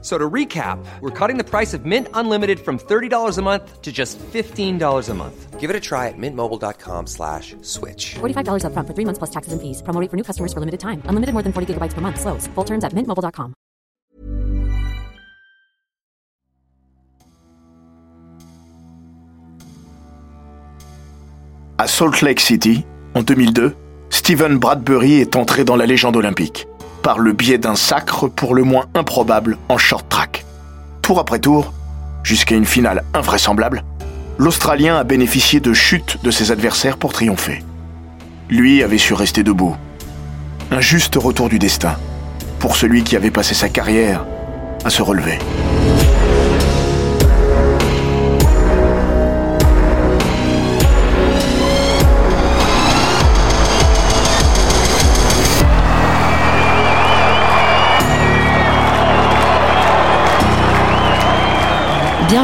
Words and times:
So 0.00 0.16
to 0.16 0.30
recap, 0.30 0.78
we're 1.00 1.10
cutting 1.10 1.38
the 1.38 1.44
price 1.44 1.74
of 1.74 1.84
Mint 1.84 2.06
Unlimited 2.14 2.60
from 2.60 2.78
$30 2.78 3.36
a 3.36 3.42
month 3.42 3.82
to 3.82 3.90
just 3.90 4.16
$15 4.18 5.08
a 5.08 5.14
month. 5.14 5.58
Give 5.58 5.70
it 5.70 5.74
a 5.74 5.80
try 5.80 6.06
at 6.06 6.14
mintmobile.com 6.16 7.08
slash 7.08 7.56
switch. 7.62 8.14
$45 8.20 8.62
upfront 8.62 8.86
for 8.86 8.94
three 8.94 9.04
months 9.04 9.18
plus 9.18 9.30
taxes 9.30 9.52
and 9.52 9.60
fees. 9.60 9.82
Promo 9.82 10.00
rate 10.00 10.08
for 10.08 10.16
new 10.16 10.22
customers 10.22 10.52
for 10.52 10.60
limited 10.60 10.78
time. 10.78 11.02
Unlimited 11.06 11.34
more 11.34 11.42
than 11.42 11.52
40 11.52 11.74
gigabytes 11.74 11.94
per 11.94 12.00
month. 12.00 12.20
Slows. 12.20 12.46
Full 12.54 12.64
terms 12.64 12.84
at 12.84 12.92
mintmobile.com. 12.94 13.54
À 21.80 21.86
Salt 21.86 22.22
Lake 22.22 22.40
City, 22.40 22.84
en 23.14 23.22
2002, 23.22 23.74
Stephen 24.10 24.58
Bradbury 24.58 25.20
est 25.20 25.36
entré 25.36 25.64
dans 25.64 25.76
la 25.76 25.86
légende 25.86 26.16
olympique 26.16 26.66
par 27.02 27.18
le 27.18 27.32
biais 27.32 27.58
d'un 27.58 27.76
sacre 27.76 28.28
pour 28.28 28.54
le 28.54 28.62
moins 28.62 28.86
improbable 28.94 29.58
en 29.68 29.78
short 29.78 30.08
track. 30.08 30.44
Tour 31.02 31.18
après 31.18 31.38
tour, 31.38 31.72
jusqu'à 32.22 32.56
une 32.56 32.64
finale 32.64 33.04
invraisemblable, 33.14 33.84
l'Australien 34.38 34.96
a 34.96 35.04
bénéficié 35.04 35.60
de 35.60 35.72
chutes 35.72 36.18
de 36.22 36.30
ses 36.30 36.52
adversaires 36.52 36.96
pour 36.96 37.12
triompher. 37.12 37.64
Lui 38.48 38.82
avait 38.82 38.98
su 38.98 39.14
rester 39.14 39.42
debout. 39.42 39.76
Un 40.70 40.80
juste 40.80 41.16
retour 41.16 41.48
du 41.48 41.58
destin 41.58 41.96
pour 42.58 42.76
celui 42.76 43.02
qui 43.02 43.16
avait 43.16 43.30
passé 43.30 43.54
sa 43.54 43.68
carrière 43.68 44.24
à 44.84 44.90
se 44.90 45.02
relever. 45.02 45.38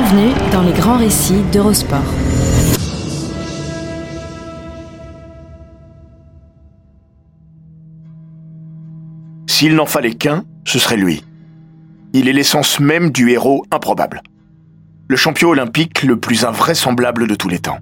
Bienvenue 0.05 0.34
dans 0.52 0.62
les 0.62 0.72
grands 0.72 0.98
récits 0.98 1.42
d'Eurosport. 1.50 1.98
S'il 9.47 9.75
n'en 9.75 9.86
fallait 9.86 10.12
qu'un, 10.12 10.44
ce 10.66 10.78
serait 10.78 10.98
lui. 10.98 11.25
Il 12.12 12.28
est 12.28 12.34
l'essence 12.34 12.80
même 12.80 13.12
du 13.12 13.30
héros 13.30 13.64
improbable. 13.70 14.22
Le 15.08 15.16
champion 15.16 15.48
olympique 15.48 16.02
le 16.02 16.20
plus 16.20 16.44
invraisemblable 16.44 17.27
de 17.27 17.34
tous 17.34 17.48
les 17.48 17.60
temps. 17.60 17.78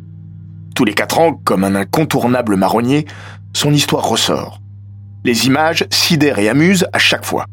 Tous 0.76 0.84
les 0.84 0.94
quatre 0.94 1.18
ans, 1.18 1.40
comme 1.44 1.64
un 1.64 1.74
incontournable 1.74 2.54
marronnier, 2.54 3.04
son 3.52 3.72
histoire 3.72 4.08
ressort. 4.08 4.60
Les 5.24 5.48
images 5.48 5.86
sidèrent 5.90 6.38
et 6.38 6.48
amusent 6.48 6.86
à 6.92 6.98
chaque 6.98 7.24
fois, 7.24 7.46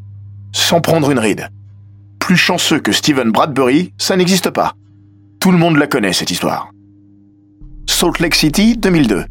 sans 0.51 0.79
prendre 0.79 1.09
une 1.09 1.19
ride. 1.19 1.49
Plus 2.19 2.37
chanceux 2.37 2.79
que 2.79 2.91
Stephen 2.91 3.31
Bradbury, 3.31 3.93
ça 3.97 4.15
n'existe 4.15 4.49
pas. 4.49 4.73
Tout 5.39 5.51
le 5.51 5.57
monde 5.57 5.77
la 5.77 5.87
connaît, 5.87 6.13
cette 6.13 6.31
histoire. 6.31 6.71
Salt 7.87 8.19
Lake 8.19 8.35
City, 8.35 8.77
2002. 8.77 9.25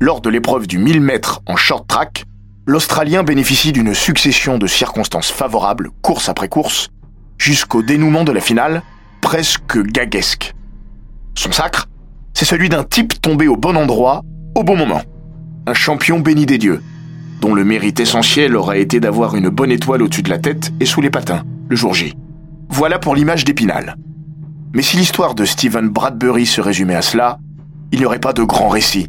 Lors 0.00 0.20
de 0.20 0.28
l'épreuve 0.28 0.66
du 0.66 0.78
1000 0.78 1.00
mètres 1.00 1.40
en 1.46 1.56
short 1.56 1.86
track, 1.86 2.24
l'Australien 2.66 3.22
bénéficie 3.22 3.72
d'une 3.72 3.94
succession 3.94 4.58
de 4.58 4.66
circonstances 4.66 5.30
favorables, 5.30 5.90
course 6.02 6.28
après 6.28 6.48
course, 6.48 6.88
jusqu'au 7.38 7.82
dénouement 7.82 8.24
de 8.24 8.32
la 8.32 8.40
finale, 8.40 8.82
presque 9.20 9.78
gaguesque. 9.78 10.54
Son 11.34 11.52
sacre, 11.52 11.88
c'est 12.34 12.44
celui 12.44 12.68
d'un 12.68 12.84
type 12.84 13.20
tombé 13.20 13.48
au 13.48 13.56
bon 13.56 13.76
endroit, 13.76 14.22
au 14.54 14.62
bon 14.62 14.76
moment. 14.76 15.02
Un 15.66 15.74
champion 15.74 16.20
béni 16.20 16.46
des 16.46 16.58
dieux, 16.58 16.82
dont 17.40 17.54
le 17.54 17.64
mérite 17.64 18.00
essentiel 18.00 18.56
aurait 18.56 18.82
été 18.82 19.00
d'avoir 19.00 19.34
une 19.34 19.48
bonne 19.48 19.70
étoile 19.70 20.02
au-dessus 20.02 20.22
de 20.22 20.30
la 20.30 20.38
tête 20.38 20.72
et 20.80 20.84
sous 20.84 21.00
les 21.00 21.10
patins, 21.10 21.44
le 21.68 21.76
jour 21.76 21.94
J. 21.94 22.14
Voilà 22.68 22.98
pour 22.98 23.14
l'image 23.14 23.44
d'Épinal. 23.44 23.96
Mais 24.74 24.82
si 24.82 24.96
l'histoire 24.96 25.34
de 25.34 25.44
Stephen 25.44 25.88
Bradbury 25.88 26.46
se 26.46 26.60
résumait 26.60 26.94
à 26.94 27.02
cela, 27.02 27.38
il 27.92 27.98
n'y 27.98 28.06
aurait 28.06 28.20
pas 28.20 28.32
de 28.32 28.42
grand 28.42 28.68
récit. 28.68 29.08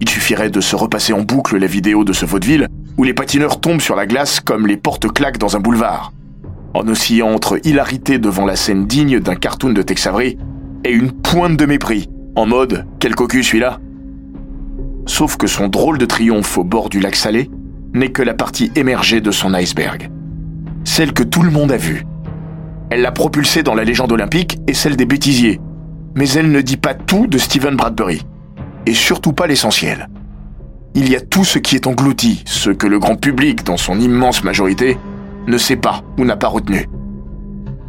Il 0.00 0.08
suffirait 0.08 0.50
de 0.50 0.60
se 0.60 0.76
repasser 0.76 1.12
en 1.12 1.22
boucle 1.22 1.56
la 1.56 1.66
vidéo 1.66 2.04
de 2.04 2.12
ce 2.12 2.26
vaudeville 2.26 2.68
où 2.96 3.04
les 3.04 3.14
patineurs 3.14 3.60
tombent 3.60 3.80
sur 3.80 3.96
la 3.96 4.06
glace 4.06 4.40
comme 4.40 4.66
les 4.66 4.76
portes 4.76 5.12
claques 5.12 5.38
dans 5.38 5.56
un 5.56 5.60
boulevard, 5.60 6.12
en 6.74 6.86
oscillant 6.88 7.28
entre 7.28 7.58
hilarité 7.66 8.18
devant 8.18 8.46
la 8.46 8.56
scène 8.56 8.86
digne 8.86 9.20
d'un 9.20 9.34
cartoon 9.34 9.72
de 9.72 9.82
Tex 9.82 10.06
Avery 10.06 10.38
et 10.84 10.92
une 10.92 11.12
pointe 11.12 11.56
de 11.56 11.66
mépris, 11.66 12.08
en 12.36 12.46
mode 12.46 12.86
quel 13.00 13.14
cocu 13.14 13.42
celui-là 13.42 13.80
Sauf 15.06 15.36
que 15.36 15.46
son 15.46 15.68
drôle 15.68 15.98
de 15.98 16.04
triomphe 16.04 16.58
au 16.58 16.64
bord 16.64 16.88
du 16.88 17.00
lac 17.00 17.16
Salé 17.16 17.48
n'est 17.94 18.10
que 18.10 18.22
la 18.22 18.34
partie 18.34 18.70
émergée 18.74 19.20
de 19.20 19.30
son 19.30 19.54
iceberg. 19.54 20.10
Celle 20.84 21.12
que 21.12 21.22
tout 21.22 21.42
le 21.42 21.50
monde 21.50 21.72
a 21.72 21.76
vue. 21.76 22.04
Elle 22.90 23.02
l'a 23.02 23.12
propulsé 23.12 23.62
dans 23.62 23.74
la 23.74 23.84
légende 23.84 24.12
olympique 24.12 24.58
et 24.66 24.74
celle 24.74 24.96
des 24.96 25.06
bêtisiers. 25.06 25.60
Mais 26.14 26.28
elle 26.30 26.50
ne 26.50 26.60
dit 26.60 26.76
pas 26.76 26.94
tout 26.94 27.26
de 27.26 27.38
Stephen 27.38 27.76
Bradbury. 27.76 28.22
Et 28.86 28.94
surtout 28.94 29.32
pas 29.32 29.46
l'essentiel. 29.46 30.08
Il 30.94 31.10
y 31.10 31.16
a 31.16 31.20
tout 31.20 31.44
ce 31.44 31.58
qui 31.58 31.76
est 31.76 31.86
englouti, 31.86 32.42
ce 32.46 32.70
que 32.70 32.86
le 32.86 32.98
grand 32.98 33.16
public, 33.16 33.64
dans 33.64 33.76
son 33.76 34.00
immense 34.00 34.44
majorité, 34.44 34.98
ne 35.46 35.58
sait 35.58 35.76
pas 35.76 36.02
ou 36.18 36.24
n'a 36.24 36.36
pas 36.36 36.48
retenu. 36.48 36.88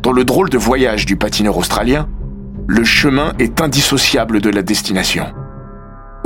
Dans 0.03 0.11
le 0.11 0.23
drôle 0.23 0.49
de 0.49 0.57
voyage 0.57 1.05
du 1.05 1.15
patineur 1.15 1.57
australien, 1.57 2.07
le 2.67 2.83
chemin 2.83 3.33
est 3.39 3.61
indissociable 3.61 4.41
de 4.41 4.49
la 4.49 4.61
destination. 4.61 5.25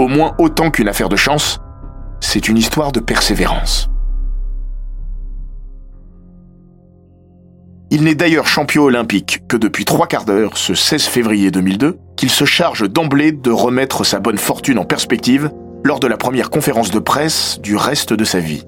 Au 0.02 0.08
moins 0.08 0.34
autant 0.40 0.72
qu'une 0.72 0.88
affaire 0.88 1.10
de 1.10 1.16
chance, 1.16 1.60
c'est 2.22 2.48
une 2.50 2.58
histoire 2.58 2.92
de 2.92 3.00
persévérance. 3.00 3.88
Il 7.92 8.06
n'est 8.06 8.16
d'ailleurs 8.16 8.48
champion 8.48 8.82
olympique 8.86 9.44
que 9.48 9.58
depuis 9.58 9.86
trois 9.86 10.08
quarts 10.08 10.26
d'heure, 10.26 10.58
ce 10.58 10.74
16 10.74 11.04
février 11.04 11.52
2002, 11.52 12.00
qu'il 12.18 12.32
se 12.32 12.46
charge 12.46 12.90
d'emblée 12.90 13.32
de 13.32 13.52
remettre 13.52 14.04
sa 14.04 14.20
bonne 14.20 14.40
fortune 14.40 14.80
en 14.80 14.86
perspective 14.86 15.52
lors 15.84 16.00
de 16.00 16.08
la 16.08 16.18
première 16.18 16.50
conférence 16.50 16.90
de 16.90 16.98
presse 16.98 17.60
du 17.62 17.76
reste 17.76 18.12
de 18.12 18.24
sa 18.24 18.40
vie. 18.40 18.64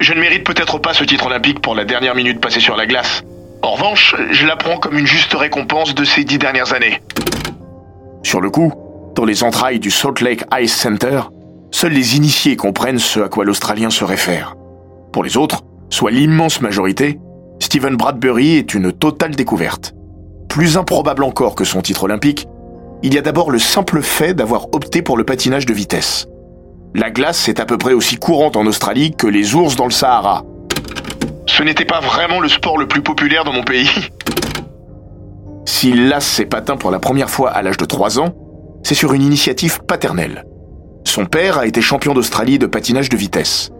Je 0.00 0.14
ne 0.14 0.20
mérite 0.20 0.46
peut-être 0.46 0.78
pas 0.78 0.94
ce 0.94 1.04
titre 1.04 1.26
olympique 1.26 1.60
pour 1.60 1.74
la 1.74 1.84
dernière 1.84 2.14
minute 2.14 2.40
passée 2.40 2.60
sur 2.60 2.74
la 2.74 2.86
glace. 2.86 3.22
En 3.60 3.72
revanche, 3.72 4.16
je 4.30 4.46
la 4.46 4.56
prends 4.56 4.78
comme 4.78 4.96
une 4.96 5.06
juste 5.06 5.34
récompense 5.34 5.94
de 5.94 6.04
ces 6.04 6.24
dix 6.24 6.38
dernières 6.38 6.72
années. 6.72 7.02
Sur 8.22 8.40
le 8.40 8.48
coup, 8.48 8.72
dans 9.14 9.24
les 9.24 9.42
entrailles 9.42 9.78
du 9.78 9.90
Salt 9.90 10.20
Lake 10.20 10.44
Ice 10.58 10.74
Center, 10.74 11.22
seuls 11.70 11.92
les 11.92 12.16
initiés 12.16 12.56
comprennent 12.56 12.98
ce 12.98 13.20
à 13.20 13.28
quoi 13.28 13.44
l'Australien 13.44 13.90
se 13.90 14.04
réfère. 14.04 14.54
Pour 15.12 15.22
les 15.22 15.36
autres, 15.36 15.62
soit 15.90 16.10
l'immense 16.10 16.60
majorité, 16.60 17.18
Stephen 17.60 17.96
Bradbury 17.96 18.56
est 18.56 18.74
une 18.74 18.92
totale 18.92 19.36
découverte. 19.36 19.94
Plus 20.48 20.76
improbable 20.76 21.24
encore 21.24 21.54
que 21.54 21.64
son 21.64 21.82
titre 21.82 22.04
olympique, 22.04 22.46
il 23.02 23.14
y 23.14 23.18
a 23.18 23.22
d'abord 23.22 23.50
le 23.50 23.58
simple 23.58 24.02
fait 24.02 24.34
d'avoir 24.34 24.72
opté 24.72 25.02
pour 25.02 25.16
le 25.16 25.24
patinage 25.24 25.66
de 25.66 25.74
vitesse. 25.74 26.26
La 26.94 27.10
glace 27.10 27.48
est 27.48 27.60
à 27.60 27.64
peu 27.64 27.78
près 27.78 27.94
aussi 27.94 28.16
courante 28.16 28.56
en 28.56 28.66
Australie 28.66 29.14
que 29.16 29.26
les 29.26 29.54
ours 29.54 29.76
dans 29.76 29.86
le 29.86 29.90
Sahara. 29.90 30.44
Ce 31.46 31.62
n'était 31.62 31.84
pas 31.84 32.00
vraiment 32.00 32.40
le 32.40 32.48
sport 32.48 32.78
le 32.78 32.86
plus 32.86 33.02
populaire 33.02 33.44
dans 33.44 33.52
mon 33.52 33.64
pays. 33.64 33.90
S'il 35.66 36.08
lasse 36.08 36.26
ses 36.26 36.46
patins 36.46 36.76
pour 36.76 36.90
la 36.90 36.98
première 36.98 37.30
fois 37.30 37.50
à 37.50 37.62
l'âge 37.62 37.76
de 37.76 37.84
3 37.84 38.18
ans, 38.18 38.34
c'est 38.82 38.94
sur 38.94 39.12
une 39.14 39.22
initiative 39.22 39.80
paternelle. 39.86 40.44
Son 41.04 41.26
père 41.26 41.58
a 41.58 41.66
été 41.66 41.80
champion 41.80 42.14
d'Australie 42.14 42.58
de 42.58 42.66
patinage 42.66 43.08
de 43.08 43.16
vitesse. 43.16 43.70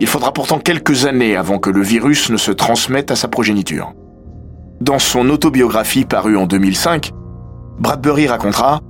Il 0.00 0.06
faudra 0.06 0.32
pourtant 0.32 0.58
quelques 0.58 1.06
années 1.06 1.36
avant 1.36 1.58
que 1.58 1.70
le 1.70 1.82
virus 1.82 2.30
ne 2.30 2.36
se 2.36 2.50
transmette 2.50 3.10
à 3.10 3.16
sa 3.16 3.28
progéniture. 3.28 3.92
Dans 4.80 4.98
son 4.98 5.30
autobiographie 5.30 6.04
parue 6.04 6.36
en 6.36 6.46
2005, 6.46 7.12
Bradbury 7.78 8.26
racontera 8.26 8.80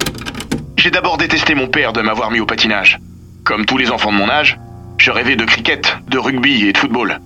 J'ai 0.76 0.90
d'abord 0.90 1.18
détesté 1.18 1.54
mon 1.54 1.68
père 1.68 1.92
de 1.92 2.00
m'avoir 2.00 2.30
mis 2.30 2.40
au 2.40 2.46
patinage. 2.46 3.00
Comme 3.44 3.66
tous 3.66 3.78
les 3.78 3.90
enfants 3.90 4.12
de 4.12 4.16
mon 4.16 4.28
âge, 4.28 4.58
je 4.98 5.10
rêvais 5.10 5.36
de 5.36 5.44
cricket, 5.44 5.98
de 6.08 6.18
rugby 6.18 6.66
et 6.66 6.72
de 6.72 6.78
football. 6.78 7.20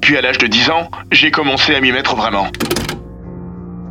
Puis 0.00 0.16
à 0.16 0.20
l'âge 0.20 0.38
de 0.38 0.46
10 0.46 0.70
ans, 0.70 0.88
j'ai 1.10 1.30
commencé 1.30 1.74
à 1.74 1.80
m'y 1.80 1.90
mettre 1.90 2.14
vraiment. 2.14 2.46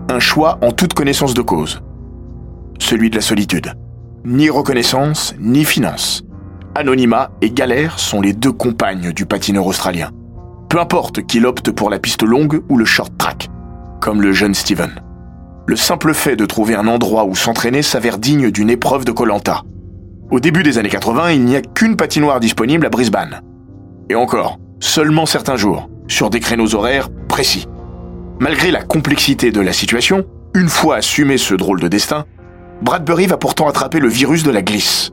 Un 0.09 0.19
choix 0.19 0.57
en 0.61 0.71
toute 0.71 0.93
connaissance 0.93 1.33
de 1.33 1.41
cause. 1.41 1.81
Celui 2.79 3.09
de 3.09 3.15
la 3.15 3.21
solitude. 3.21 3.73
Ni 4.25 4.49
reconnaissance, 4.49 5.33
ni 5.39 5.65
finance. 5.65 6.23
Anonymat 6.75 7.31
et 7.41 7.51
galère 7.51 7.99
sont 7.99 8.21
les 8.21 8.33
deux 8.33 8.51
compagnes 8.51 9.13
du 9.13 9.25
patineur 9.25 9.65
australien. 9.65 10.11
Peu 10.69 10.79
importe 10.79 11.25
qu'il 11.25 11.45
opte 11.45 11.71
pour 11.71 11.89
la 11.89 11.99
piste 11.99 12.23
longue 12.23 12.61
ou 12.69 12.77
le 12.77 12.85
short 12.85 13.17
track, 13.17 13.49
comme 14.01 14.21
le 14.21 14.33
jeune 14.33 14.53
Steven. 14.53 14.91
Le 15.67 15.75
simple 15.75 16.13
fait 16.13 16.35
de 16.35 16.45
trouver 16.45 16.75
un 16.75 16.87
endroit 16.87 17.25
où 17.25 17.35
s'entraîner 17.35 17.81
s'avère 17.81 18.17
digne 18.17 18.51
d'une 18.51 18.69
épreuve 18.69 19.05
de 19.05 19.11
Colanta. 19.11 19.63
Au 20.31 20.39
début 20.39 20.63
des 20.63 20.77
années 20.77 20.89
80, 20.89 21.31
il 21.31 21.45
n'y 21.45 21.55
a 21.55 21.61
qu'une 21.61 21.95
patinoire 21.95 22.39
disponible 22.39 22.85
à 22.85 22.89
Brisbane. 22.89 23.41
Et 24.09 24.15
encore, 24.15 24.59
seulement 24.79 25.25
certains 25.25 25.55
jours, 25.55 25.89
sur 26.07 26.29
des 26.29 26.39
créneaux 26.39 26.75
horaires 26.75 27.09
précis. 27.27 27.67
Malgré 28.39 28.69
la 28.69 28.83
complexité 28.83 29.51
de 29.51 29.61
la 29.61 29.71
situation, 29.71 30.25
une 30.53 30.69
fois 30.69 30.97
assumé 30.97 31.37
ce 31.37 31.53
drôle 31.53 31.79
de 31.79 31.87
destin, 31.87 32.25
Bradbury 32.85 33.25
va 33.25 33.37
pourtant 33.37 33.67
attraper 33.67 33.97
le 33.97 34.07
virus 34.07 34.43
de 34.43 34.51
la 34.51 34.61
glisse. 34.61 35.09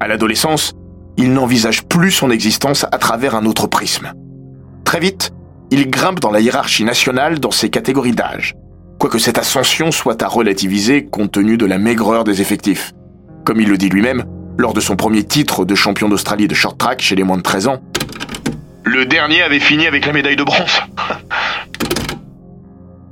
À 0.00 0.08
l'adolescence, 0.08 0.72
il 1.18 1.34
n'envisage 1.34 1.84
plus 1.84 2.10
son 2.10 2.30
existence 2.30 2.86
à 2.90 2.96
travers 2.96 3.34
un 3.34 3.44
autre 3.44 3.66
prisme. 3.66 4.14
Très 4.82 4.98
vite, 4.98 5.30
il 5.70 5.90
grimpe 5.90 6.20
dans 6.20 6.30
la 6.30 6.40
hiérarchie 6.40 6.84
nationale 6.84 7.38
dans 7.38 7.50
ses 7.50 7.68
catégories 7.68 8.12
d'âge, 8.12 8.54
quoique 8.98 9.18
cette 9.18 9.36
ascension 9.36 9.90
soit 9.90 10.22
à 10.22 10.26
relativiser 10.26 11.04
compte 11.04 11.32
tenu 11.32 11.58
de 11.58 11.66
la 11.66 11.76
maigreur 11.76 12.24
des 12.24 12.40
effectifs. 12.40 12.92
Comme 13.44 13.60
il 13.60 13.68
le 13.68 13.76
dit 13.76 13.90
lui-même, 13.90 14.24
lors 14.56 14.72
de 14.72 14.80
son 14.80 14.96
premier 14.96 15.22
titre 15.22 15.66
de 15.66 15.74
champion 15.74 16.08
d'Australie 16.08 16.48
de 16.48 16.54
short 16.54 16.78
track 16.78 17.02
chez 17.02 17.14
les 17.14 17.24
moins 17.24 17.36
de 17.36 17.42
13 17.42 17.68
ans, 17.68 17.82
le 18.84 19.04
dernier 19.04 19.42
avait 19.42 19.60
fini 19.60 19.86
avec 19.86 20.06
la 20.06 20.14
médaille 20.14 20.36
de 20.36 20.44
bronze. 20.44 20.80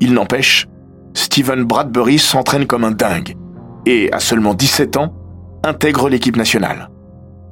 il 0.01 0.15
n'empêche, 0.15 0.69
Steven 1.13 1.65
Bradbury 1.65 2.19
s'entraîne 2.19 2.67
comme 2.67 2.85
un 2.85 2.91
dingue 2.91 3.37
et, 3.87 4.13
à 4.13 4.21
seulement 4.21 4.55
17 4.55 4.97
ans, 4.97 5.15
intègre 5.63 6.09
l'équipe 6.09 6.37
nationale. 6.37 6.91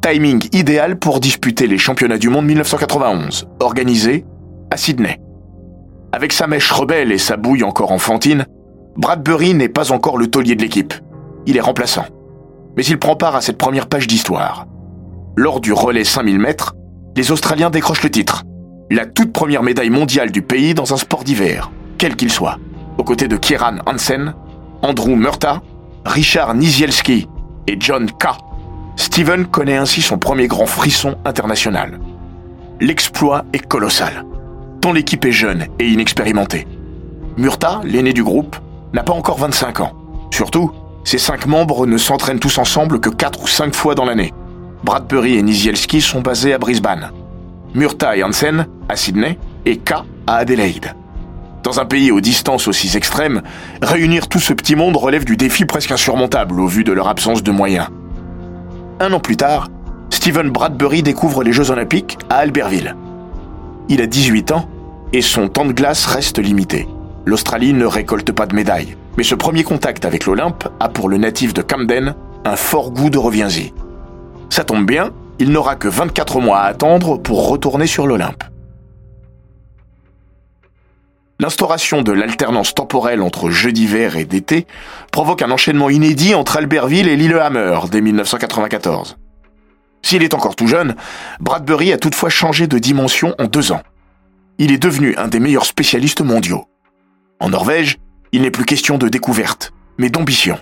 Timing 0.02 0.48
idéal 0.52 0.98
pour 0.98 1.20
disputer 1.20 1.66
les 1.66 1.78
championnats 1.78 2.18
du 2.18 2.28
monde 2.28 2.46
1991, 2.46 3.48
organisés 3.60 4.24
à 4.70 4.76
Sydney. 4.76 5.20
Avec 6.12 6.32
sa 6.32 6.46
mèche 6.46 6.70
rebelle 6.72 7.12
et 7.12 7.18
sa 7.18 7.36
bouille 7.36 7.62
encore 7.62 7.92
enfantine, 7.92 8.44
Bradbury 8.96 9.54
n'est 9.54 9.68
pas 9.68 9.92
encore 9.92 10.18
le 10.18 10.26
taulier 10.26 10.54
de 10.56 10.62
l'équipe. 10.62 10.92
Il 11.46 11.56
est 11.56 11.60
remplaçant. 11.60 12.04
Mais 12.76 12.84
il 12.84 12.98
prend 12.98 13.16
part 13.16 13.36
à 13.36 13.40
cette 13.40 13.58
première 13.58 13.86
page 13.86 14.06
d'histoire. 14.06 14.66
Lors 15.36 15.60
du 15.60 15.72
relais 15.72 16.04
5000 16.04 16.38
mètres, 16.38 16.74
les 17.16 17.30
Australiens 17.30 17.70
décrochent 17.70 18.02
le 18.02 18.10
titre. 18.10 18.44
La 18.90 19.06
toute 19.06 19.32
première 19.32 19.62
médaille 19.62 19.90
mondiale 19.90 20.30
du 20.30 20.42
pays 20.42 20.74
dans 20.74 20.92
un 20.92 20.98
sport 20.98 21.24
d'hiver, 21.24 21.70
quel 21.96 22.16
qu'il 22.16 22.30
soit, 22.30 22.58
aux 22.98 23.04
côtés 23.04 23.28
de 23.28 23.36
Kieran 23.36 23.76
Hansen, 23.86 24.34
Andrew 24.82 25.16
Murta, 25.16 25.62
Richard 26.04 26.54
Nizielski 26.54 27.28
et 27.66 27.76
John 27.78 28.10
K. 28.10 28.26
Steven 28.96 29.46
connaît 29.46 29.76
ainsi 29.76 30.02
son 30.02 30.18
premier 30.18 30.48
grand 30.48 30.66
frisson 30.66 31.16
international. 31.24 32.00
L'exploit 32.80 33.44
est 33.52 33.66
colossal, 33.66 34.24
tant 34.80 34.92
l'équipe 34.92 35.24
est 35.24 35.32
jeune 35.32 35.66
et 35.78 35.86
inexpérimentée. 35.86 36.66
Murta, 37.36 37.80
l'aîné 37.84 38.12
du 38.12 38.24
groupe, 38.24 38.56
n'a 38.92 39.02
pas 39.02 39.12
encore 39.12 39.38
25 39.38 39.80
ans. 39.80 39.92
Surtout, 40.32 40.72
ses 41.04 41.18
cinq 41.18 41.46
membres 41.46 41.86
ne 41.86 41.96
s'entraînent 41.96 42.40
tous 42.40 42.58
ensemble 42.58 43.00
que 43.00 43.08
4 43.08 43.42
ou 43.42 43.46
5 43.46 43.74
fois 43.74 43.94
dans 43.94 44.04
l'année. 44.04 44.32
Bradbury 44.84 45.36
et 45.36 45.42
Nizielski 45.42 46.00
sont 46.00 46.20
basés 46.20 46.52
à 46.52 46.58
Brisbane. 46.58 47.10
Murta 47.74 48.16
et 48.16 48.24
Hansen 48.24 48.66
à 48.88 48.96
Sydney 48.96 49.38
et 49.64 49.78
K 49.78 49.92
à 50.26 50.36
Adelaide. 50.36 50.94
Dans 51.62 51.78
un 51.78 51.84
pays 51.84 52.10
aux 52.10 52.20
distances 52.20 52.66
aussi 52.66 52.96
extrêmes, 52.96 53.42
réunir 53.82 54.28
tout 54.28 54.40
ce 54.40 54.52
petit 54.52 54.74
monde 54.74 54.96
relève 54.96 55.24
du 55.24 55.36
défi 55.36 55.64
presque 55.64 55.92
insurmontable 55.92 56.60
au 56.60 56.66
vu 56.66 56.82
de 56.82 56.92
leur 56.92 57.08
absence 57.08 57.42
de 57.42 57.52
moyens. 57.52 57.88
Un 58.98 59.12
an 59.12 59.20
plus 59.20 59.36
tard, 59.36 59.68
Stephen 60.10 60.50
Bradbury 60.50 61.02
découvre 61.02 61.44
les 61.44 61.52
Jeux 61.52 61.70
Olympiques 61.70 62.18
à 62.30 62.36
Albertville. 62.36 62.96
Il 63.88 64.00
a 64.00 64.06
18 64.06 64.52
ans 64.52 64.68
et 65.12 65.22
son 65.22 65.48
temps 65.48 65.64
de 65.64 65.72
glace 65.72 66.06
reste 66.06 66.38
limité. 66.38 66.88
L'Australie 67.24 67.72
ne 67.72 67.86
récolte 67.86 68.32
pas 68.32 68.46
de 68.46 68.56
médailles, 68.56 68.96
mais 69.16 69.24
ce 69.24 69.36
premier 69.36 69.62
contact 69.62 70.04
avec 70.04 70.26
l'Olympe 70.26 70.68
a 70.80 70.88
pour 70.88 71.08
le 71.08 71.16
natif 71.16 71.54
de 71.54 71.62
Camden 71.62 72.14
un 72.44 72.56
fort 72.56 72.90
goût 72.90 73.10
de 73.10 73.18
reviens-y. 73.18 73.72
Ça 74.50 74.64
tombe 74.64 74.84
bien, 74.84 75.10
il 75.38 75.50
n'aura 75.50 75.76
que 75.76 75.88
24 75.88 76.40
mois 76.40 76.58
à 76.58 76.66
attendre 76.66 77.18
pour 77.18 77.48
retourner 77.48 77.86
sur 77.86 78.06
l'Olympe. 78.06 78.42
L'instauration 81.42 82.02
de 82.02 82.12
l'alternance 82.12 82.72
temporelle 82.72 83.20
entre 83.20 83.50
jeux 83.50 83.72
d'hiver 83.72 84.16
et 84.16 84.24
d'été 84.24 84.64
provoque 85.10 85.42
un 85.42 85.50
enchaînement 85.50 85.90
inédit 85.90 86.36
entre 86.36 86.58
Albertville 86.58 87.08
et 87.08 87.16
Lillehammer 87.16 87.80
dès 87.90 88.00
1994. 88.00 89.16
S'il 90.02 90.22
est 90.22 90.34
encore 90.34 90.54
tout 90.54 90.68
jeune, 90.68 90.94
Bradbury 91.40 91.92
a 91.92 91.98
toutefois 91.98 92.28
changé 92.28 92.68
de 92.68 92.78
dimension 92.78 93.34
en 93.40 93.46
deux 93.46 93.72
ans. 93.72 93.82
Il 94.58 94.70
est 94.70 94.78
devenu 94.78 95.16
un 95.16 95.26
des 95.26 95.40
meilleurs 95.40 95.64
spécialistes 95.64 96.20
mondiaux. 96.20 96.66
En 97.40 97.48
Norvège, 97.48 97.98
il 98.30 98.42
n'est 98.42 98.52
plus 98.52 98.64
question 98.64 98.96
de 98.96 99.08
découverte, 99.08 99.72
mais 99.98 100.10
d'ambition. 100.10 100.60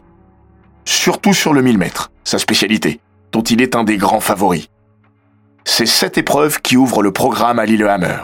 Surtout 0.86 1.34
sur 1.34 1.52
le 1.52 1.60
1000 1.60 1.76
mètres, 1.76 2.10
sa 2.24 2.38
spécialité, 2.38 3.00
dont 3.32 3.42
il 3.42 3.60
est 3.60 3.76
un 3.76 3.84
des 3.84 3.98
grands 3.98 4.20
favoris. 4.20 4.68
C'est 5.66 5.84
cette 5.84 6.16
épreuve 6.16 6.62
qui 6.62 6.78
ouvre 6.78 7.02
le 7.02 7.12
programme 7.12 7.58
à 7.58 7.66
Lillehammer. 7.66 8.22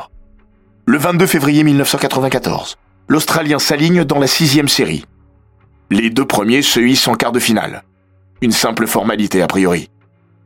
Le 0.89 0.99
22 0.99 1.27
février 1.27 1.65
1994, 1.65 2.79
l'Australien 3.09 3.59
s'aligne 3.59 4.05
dans 4.05 4.21
la 4.21 4.29
sixième 4.29 4.69
série. 4.69 5.05
Les 5.91 6.11
deux 6.11 6.25
premiers 6.25 6.63
se 6.63 6.79
hissent 6.79 7.09
en 7.09 7.17
quart 7.17 7.33
de 7.33 7.41
finale. 7.41 7.83
Une 8.41 8.53
simple 8.53 8.87
formalité 8.87 9.43
a 9.43 9.49
priori. 9.49 9.91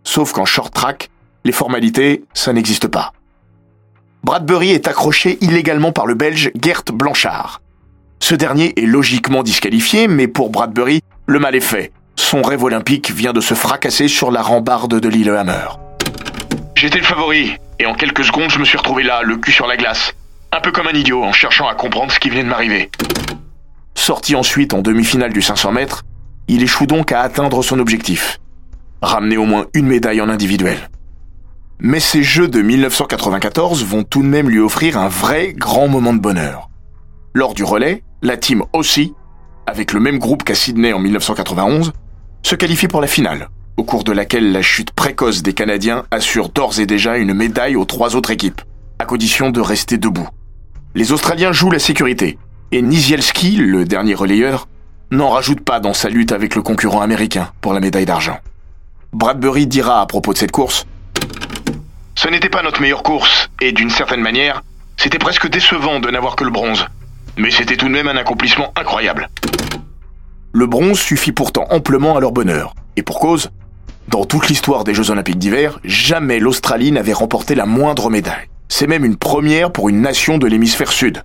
Sauf 0.02 0.32
qu'en 0.32 0.46
short 0.46 0.72
track, 0.72 1.10
les 1.44 1.52
formalités, 1.52 2.24
ça 2.32 2.54
n'existe 2.54 2.88
pas. 2.88 3.12
Bradbury 4.24 4.70
est 4.70 4.88
accroché 4.88 5.36
illégalement 5.42 5.92
par 5.92 6.06
le 6.06 6.14
Belge 6.14 6.50
Gert 6.58 6.84
Blanchard. 6.90 7.60
Ce 8.18 8.34
dernier 8.34 8.72
est 8.82 8.86
logiquement 8.86 9.42
disqualifié, 9.42 10.08
mais 10.08 10.26
pour 10.26 10.48
Bradbury, 10.48 11.02
le 11.26 11.38
mal 11.38 11.54
est 11.54 11.60
fait. 11.60 11.92
Son 12.16 12.40
rêve 12.40 12.64
olympique 12.64 13.10
vient 13.10 13.34
de 13.34 13.42
se 13.42 13.52
fracasser 13.52 14.08
sur 14.08 14.30
la 14.30 14.40
rambarde 14.40 15.00
de 15.00 15.08
Lillehammer. 15.10 15.68
J'étais 16.76 16.98
le 16.98 17.04
favori, 17.04 17.56
et 17.78 17.84
en 17.84 17.94
quelques 17.94 18.24
secondes, 18.24 18.50
je 18.50 18.58
me 18.58 18.64
suis 18.64 18.78
retrouvé 18.78 19.02
là, 19.02 19.20
le 19.22 19.36
cul 19.36 19.52
sur 19.52 19.66
la 19.66 19.76
glace. 19.76 20.14
Un 20.52 20.60
peu 20.60 20.72
comme 20.72 20.88
un 20.88 20.92
idiot 20.92 21.22
en 21.22 21.32
cherchant 21.32 21.68
à 21.68 21.76
comprendre 21.76 22.10
ce 22.10 22.18
qui 22.18 22.28
venait 22.28 22.42
de 22.42 22.48
m'arriver. 22.48 22.90
Sorti 23.94 24.34
ensuite 24.34 24.74
en 24.74 24.82
demi-finale 24.82 25.32
du 25.32 25.42
500 25.42 25.70
mètres, 25.70 26.02
il 26.48 26.64
échoue 26.64 26.86
donc 26.86 27.12
à 27.12 27.20
atteindre 27.20 27.62
son 27.62 27.78
objectif. 27.78 28.40
Ramener 29.00 29.36
au 29.36 29.44
moins 29.44 29.66
une 29.74 29.86
médaille 29.86 30.20
en 30.20 30.28
individuel. 30.28 30.90
Mais 31.78 32.00
ces 32.00 32.24
Jeux 32.24 32.48
de 32.48 32.62
1994 32.62 33.84
vont 33.84 34.02
tout 34.02 34.22
de 34.22 34.26
même 34.26 34.50
lui 34.50 34.58
offrir 34.58 34.98
un 34.98 35.06
vrai 35.06 35.52
grand 35.52 35.86
moment 35.86 36.12
de 36.12 36.18
bonheur. 36.18 36.68
Lors 37.32 37.54
du 37.54 37.62
relais, 37.62 38.02
la 38.20 38.36
team 38.36 38.64
aussi, 38.72 39.14
avec 39.68 39.92
le 39.92 40.00
même 40.00 40.18
groupe 40.18 40.42
qu'à 40.42 40.56
Sydney 40.56 40.92
en 40.92 40.98
1991, 40.98 41.92
se 42.42 42.54
qualifie 42.56 42.88
pour 42.88 43.00
la 43.00 43.06
finale, 43.06 43.50
au 43.76 43.84
cours 43.84 44.02
de 44.02 44.12
laquelle 44.12 44.50
la 44.50 44.62
chute 44.62 44.90
précoce 44.90 45.42
des 45.42 45.52
Canadiens 45.52 46.06
assure 46.10 46.48
d'ores 46.48 46.80
et 46.80 46.86
déjà 46.86 47.18
une 47.18 47.34
médaille 47.34 47.76
aux 47.76 47.84
trois 47.84 48.16
autres 48.16 48.32
équipes, 48.32 48.62
à 48.98 49.04
condition 49.04 49.50
de 49.50 49.60
rester 49.60 49.96
debout 49.96 50.28
les 50.94 51.12
Australiens 51.12 51.52
jouent 51.52 51.70
la 51.70 51.78
sécurité, 51.78 52.38
et 52.72 52.82
Nizielski, 52.82 53.56
le 53.56 53.84
dernier 53.84 54.14
relayeur, 54.14 54.66
n'en 55.10 55.30
rajoute 55.30 55.60
pas 55.60 55.80
dans 55.80 55.92
sa 55.92 56.08
lutte 56.08 56.32
avec 56.32 56.54
le 56.54 56.62
concurrent 56.62 57.00
américain 57.00 57.50
pour 57.60 57.72
la 57.72 57.80
médaille 57.80 58.06
d'argent. 58.06 58.38
Bradbury 59.12 59.66
dira 59.66 60.00
à 60.00 60.06
propos 60.06 60.32
de 60.32 60.38
cette 60.38 60.52
course 60.52 60.86
Ce 62.14 62.28
n'était 62.28 62.48
pas 62.48 62.62
notre 62.62 62.80
meilleure 62.80 63.02
course, 63.02 63.50
et 63.60 63.72
d'une 63.72 63.90
certaine 63.90 64.20
manière, 64.20 64.62
c'était 64.96 65.18
presque 65.18 65.48
décevant 65.48 66.00
de 66.00 66.10
n'avoir 66.10 66.36
que 66.36 66.44
le 66.44 66.50
bronze. 66.50 66.86
Mais 67.36 67.50
c'était 67.50 67.76
tout 67.76 67.86
de 67.86 67.92
même 67.92 68.08
un 68.08 68.16
accomplissement 68.16 68.72
incroyable. 68.76 69.28
Le 70.52 70.66
bronze 70.66 70.98
suffit 70.98 71.32
pourtant 71.32 71.66
amplement 71.70 72.16
à 72.16 72.20
leur 72.20 72.32
bonheur, 72.32 72.74
et 72.96 73.02
pour 73.02 73.20
cause, 73.20 73.50
dans 74.08 74.24
toute 74.24 74.48
l'histoire 74.48 74.82
des 74.82 74.94
Jeux 74.94 75.10
olympiques 75.10 75.38
d'hiver, 75.38 75.78
jamais 75.84 76.40
l'Australie 76.40 76.90
n'avait 76.90 77.12
remporté 77.12 77.54
la 77.54 77.66
moindre 77.66 78.10
médaille. 78.10 78.48
C'est 78.72 78.86
même 78.86 79.04
une 79.04 79.16
première 79.16 79.72
pour 79.72 79.90
une 79.90 80.00
nation 80.00 80.38
de 80.38 80.46
l'hémisphère 80.46 80.92
sud. 80.92 81.22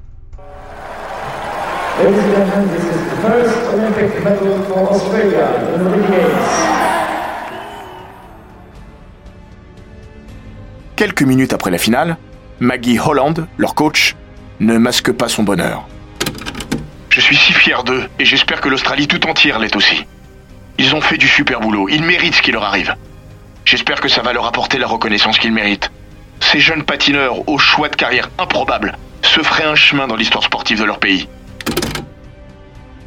Quelques 10.97 11.21
minutes 11.21 11.53
après 11.53 11.71
la 11.71 11.77
finale, 11.77 12.17
Maggie 12.59 12.99
Holland, 12.99 13.47
leur 13.57 13.75
coach, 13.75 14.15
ne 14.59 14.77
masque 14.77 15.13
pas 15.13 15.29
son 15.29 15.43
bonheur. 15.43 15.87
Je 17.09 17.21
suis 17.21 17.37
si 17.37 17.53
fier 17.53 17.83
d'eux 17.83 18.09
et 18.19 18.25
j'espère 18.25 18.59
que 18.59 18.67
l'Australie 18.67 19.07
tout 19.07 19.25
entière 19.27 19.59
l'est 19.59 19.75
aussi. 19.75 20.05
Ils 20.77 20.93
ont 20.95 21.01
fait 21.01 21.17
du 21.17 21.27
super 21.27 21.61
boulot, 21.61 21.87
ils 21.89 22.03
méritent 22.03 22.35
ce 22.35 22.41
qui 22.41 22.51
leur 22.51 22.63
arrive. 22.63 22.95
J'espère 23.63 24.01
que 24.01 24.09
ça 24.09 24.21
va 24.21 24.33
leur 24.33 24.45
apporter 24.45 24.77
la 24.77 24.87
reconnaissance 24.87 25.37
qu'ils 25.37 25.53
méritent 25.53 25.91
ces 26.51 26.59
jeunes 26.59 26.83
patineurs 26.83 27.49
au 27.49 27.57
choix 27.57 27.89
de 27.89 27.95
carrière 27.95 28.29
improbable 28.37 28.97
se 29.21 29.41
feraient 29.41 29.65
un 29.65 29.75
chemin 29.75 30.07
dans 30.07 30.15
l'histoire 30.15 30.43
sportive 30.43 30.79
de 30.79 30.83
leur 30.83 30.99
pays. 30.99 31.27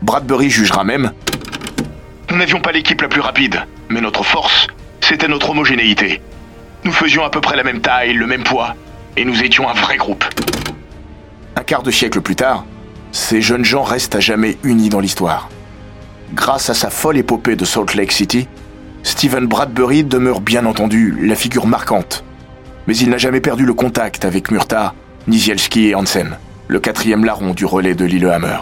Bradbury 0.02 0.50
jugera 0.50 0.84
même 0.84 1.12
Nous 2.30 2.36
n'avions 2.36 2.60
pas 2.60 2.72
l'équipe 2.72 3.00
la 3.00 3.08
plus 3.08 3.20
rapide, 3.20 3.64
mais 3.88 4.00
notre 4.00 4.24
force, 4.24 4.66
c'était 5.00 5.28
notre 5.28 5.50
homogénéité. 5.50 6.20
Nous 6.84 6.92
faisions 6.92 7.24
à 7.24 7.30
peu 7.30 7.40
près 7.40 7.56
la 7.56 7.62
même 7.62 7.80
taille, 7.80 8.12
le 8.12 8.26
même 8.26 8.42
poids, 8.42 8.74
et 9.16 9.24
nous 9.24 9.42
étions 9.42 9.68
un 9.68 9.74
vrai 9.74 9.96
groupe. 9.96 10.24
Un 11.56 11.62
quart 11.62 11.82
de 11.82 11.90
siècle 11.90 12.20
plus 12.20 12.36
tard, 12.36 12.64
ces 13.12 13.40
jeunes 13.40 13.64
gens 13.64 13.82
restent 13.82 14.16
à 14.16 14.20
jamais 14.20 14.58
unis 14.64 14.88
dans 14.88 15.00
l'histoire. 15.00 15.48
Grâce 16.34 16.70
à 16.70 16.74
sa 16.74 16.90
folle 16.90 17.16
épopée 17.16 17.56
de 17.56 17.64
Salt 17.64 17.94
Lake 17.94 18.12
City, 18.12 18.48
Stephen 19.02 19.46
Bradbury 19.46 20.04
demeure 20.04 20.40
bien 20.40 20.66
entendu 20.66 21.16
la 21.22 21.34
figure 21.34 21.66
marquante 21.66 22.24
mais 22.88 22.96
il 22.96 23.10
n'a 23.10 23.18
jamais 23.18 23.42
perdu 23.42 23.66
le 23.66 23.74
contact 23.74 24.24
avec 24.24 24.50
Murta, 24.50 24.94
Nizielski 25.26 25.88
et 25.88 25.94
Hansen, 25.94 26.38
le 26.68 26.80
quatrième 26.80 27.22
larron 27.22 27.52
du 27.52 27.66
relais 27.66 27.94
de 27.94 28.06
Lillehammer. 28.06 28.60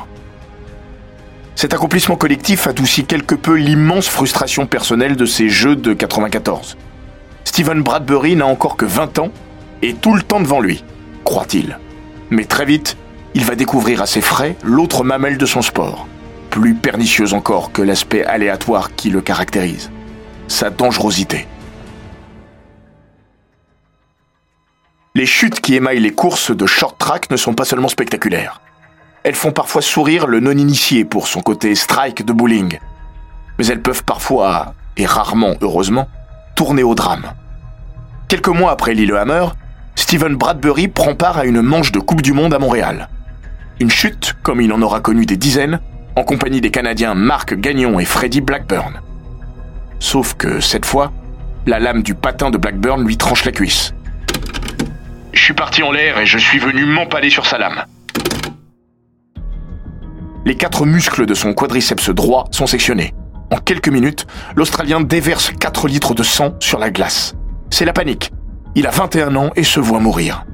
Cet 1.55 1.73
accomplissement 1.73 2.17
collectif 2.17 2.67
adoucit 2.67 3.05
quelque 3.05 3.37
peu 3.37 3.55
l'immense 3.55 4.09
frustration 4.09 4.67
personnelle 4.67 5.15
de 5.15 5.27
ces 5.27 5.49
Jeux 5.49 5.77
de 5.77 5.93
94. 5.93 6.77
Steven 7.45 7.83
Bradbury 7.83 8.35
n'a 8.35 8.47
encore 8.47 8.77
que 8.77 8.85
20 8.85 9.21
ans 9.21 9.31
et 9.81 9.95
tout 9.95 10.15
le 10.17 10.23
temps 10.23 10.41
devant 10.41 10.61
lui, 10.61 10.83
croit-il. 11.23 11.79
Mais 12.31 12.47
très 12.47 12.65
vite, 12.65 12.97
il 13.35 13.45
va 13.45 13.55
découvrir 13.55 14.03
à 14.03 14.07
ses 14.07 14.23
frais 14.23 14.57
l'autre 14.65 15.05
mamelle 15.05 15.39
de 15.39 15.47
son 15.47 15.63
sport, 15.63 16.09
plus 16.51 16.75
pernicieuse 16.75 17.33
encore 17.33 17.71
que 17.71 17.81
l'aspect 17.81 18.25
aléatoire 18.25 18.97
qui 18.97 19.09
le 19.09 19.21
caractérise, 19.21 19.93
sa 20.49 20.71
dangerosité. 20.71 21.47
Les 25.17 25.25
chutes 25.25 25.63
qui 25.63 25.75
émaillent 25.75 26.01
les 26.01 26.13
courses 26.13 26.55
de 26.55 26.67
short 26.67 26.99
track 26.99 27.31
ne 27.31 27.39
sont 27.39 27.55
pas 27.55 27.65
seulement 27.65 27.89
spectaculaires. 27.89 28.61
Elles 29.23 29.35
font 29.35 29.51
parfois 29.51 29.81
sourire 29.81 30.27
le 30.27 30.41
non-initié 30.41 31.07
pour 31.07 31.27
son 31.27 31.41
côté 31.41 31.75
strike 31.75 32.27
de 32.27 32.35
bowling. 32.35 32.79
Mais 33.59 33.67
elles 33.69 33.81
peuvent 33.81 34.05
parfois, 34.05 34.75
et 34.99 35.07
rarement 35.07 35.55
heureusement, 35.63 36.07
tourner 36.55 36.83
au 36.83 36.95
drame. 36.95 37.33
Quelques 38.29 38.49
mois 38.49 38.73
après 38.73 38.93
Lillehammer, 38.93 39.47
Steven 39.95 40.37
Bradbury 40.37 40.89
prend 40.89 41.15
part 41.15 41.39
à 41.39 41.47
une 41.47 41.63
manche 41.63 41.93
de 41.93 41.99
Coupe 41.99 42.21
du 42.21 42.35
Monde 42.35 42.53
à 42.53 42.59
Montréal. 42.59 43.09
Une 43.81 43.91
chute, 43.91 44.37
comme 44.43 44.61
il 44.61 44.71
en 44.71 44.83
aura 44.83 45.01
connu 45.01 45.25
des 45.25 45.39
dizaines, 45.39 45.81
en 46.15 46.25
compagnie 46.25 46.61
des 46.61 46.71
Canadiens 46.71 47.15
Marc 47.15 47.55
Gagnon 47.55 47.99
et 47.99 48.05
Freddie 48.05 48.43
Blackburn. 48.43 49.01
Sauf 49.99 50.35
que 50.35 50.61
cette 50.61 50.85
fois, 50.85 51.11
la 51.65 51.79
lame 51.79 52.03
du 52.03 52.15
patin 52.15 52.51
de 52.51 52.59
Blackburn 52.59 53.03
lui 53.03 53.17
tranche 53.17 53.47
la 53.47 53.53
cuisse. 53.53 53.95
Je 55.37 55.43
suis 55.43 55.53
parti 55.53 55.83
en 55.83 55.93
l'air 55.93 56.19
et 56.19 56.25
je 56.25 56.39
suis 56.39 56.59
venu 56.59 56.87
m'empaler 56.87 57.29
sur 57.29 57.45
sa 57.45 57.59
lame. 57.59 57.85
Les 60.47 60.57
quatre 60.57 60.87
muscles 60.87 61.27
de 61.27 61.35
son 61.35 61.53
quadriceps 61.53 62.09
droit 62.09 62.47
sont 62.53 62.67
sectionnés. 62.67 63.13
En 63.51 63.59
quelques 63.59 63.91
minutes, 63.91 64.27
l'Australien 64.57 65.03
déverse 65.03 65.53
4 65.61 65.89
litres 65.89 66.15
de 66.15 66.23
sang 66.23 66.55
sur 66.59 66.79
la 66.79 66.91
glace. 66.91 67.35
C'est 67.71 67.85
la 67.85 67.93
panique. 67.93 68.33
Il 68.75 68.87
a 68.87 68.91
21 68.91 69.37
ans 69.37 69.51
et 69.57 69.63
se 69.63 69.79
voit 69.79 70.01
mourir. 70.01 70.47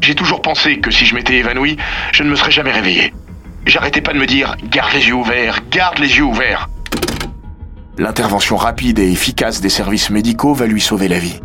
J'ai 0.00 0.14
toujours 0.14 0.40
pensé 0.40 0.80
que 0.80 0.90
si 0.90 1.04
je 1.04 1.14
m'étais 1.14 1.36
évanoui, 1.36 1.76
je 2.12 2.22
ne 2.22 2.30
me 2.30 2.36
serais 2.36 2.50
jamais 2.50 2.72
réveillé. 2.72 3.12
J'arrêtais 3.66 4.00
pas 4.00 4.14
de 4.14 4.18
me 4.18 4.26
dire 4.26 4.56
garde 4.64 4.94
les 4.94 5.06
yeux 5.06 5.14
ouverts, 5.14 5.60
garde 5.70 5.98
les 5.98 6.16
yeux 6.16 6.24
ouverts. 6.24 6.70
L'intervention 7.98 8.56
rapide 8.56 8.98
et 8.98 9.12
efficace 9.12 9.60
des 9.60 9.68
services 9.68 10.08
médicaux 10.08 10.54
va 10.54 10.66
lui 10.66 10.80
sauver 10.80 11.08
la 11.08 11.18
vie. 11.18 11.38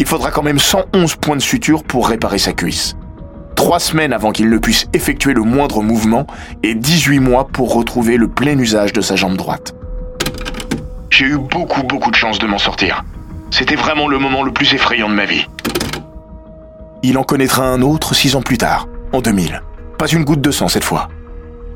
Il 0.00 0.06
faudra 0.06 0.32
quand 0.32 0.42
même 0.42 0.58
111 0.58 1.14
points 1.14 1.36
de 1.36 1.42
suture 1.42 1.84
pour 1.84 2.08
réparer 2.08 2.38
sa 2.38 2.52
cuisse 2.52 2.96
trois 3.60 3.78
semaines 3.78 4.14
avant 4.14 4.32
qu'il 4.32 4.48
ne 4.48 4.56
puisse 4.56 4.88
effectuer 4.94 5.34
le 5.34 5.42
moindre 5.42 5.82
mouvement 5.82 6.26
et 6.62 6.74
18 6.74 7.18
mois 7.20 7.46
pour 7.46 7.74
retrouver 7.74 8.16
le 8.16 8.26
plein 8.26 8.58
usage 8.58 8.94
de 8.94 9.02
sa 9.02 9.16
jambe 9.16 9.36
droite. 9.36 9.74
J'ai 11.10 11.26
eu 11.26 11.36
beaucoup 11.36 11.82
beaucoup 11.82 12.10
de 12.10 12.16
chance 12.16 12.38
de 12.38 12.46
m'en 12.46 12.56
sortir. 12.56 13.04
C'était 13.50 13.74
vraiment 13.74 14.08
le 14.08 14.18
moment 14.18 14.44
le 14.44 14.50
plus 14.50 14.72
effrayant 14.72 15.10
de 15.10 15.14
ma 15.14 15.26
vie. 15.26 15.46
Il 17.02 17.18
en 17.18 17.22
connaîtra 17.22 17.64
un 17.64 17.82
autre 17.82 18.14
six 18.14 18.34
ans 18.34 18.40
plus 18.40 18.56
tard, 18.56 18.88
en 19.12 19.20
2000. 19.20 19.62
Pas 19.98 20.08
une 20.08 20.24
goutte 20.24 20.40
de 20.40 20.50
sang 20.50 20.68
cette 20.68 20.82
fois, 20.82 21.10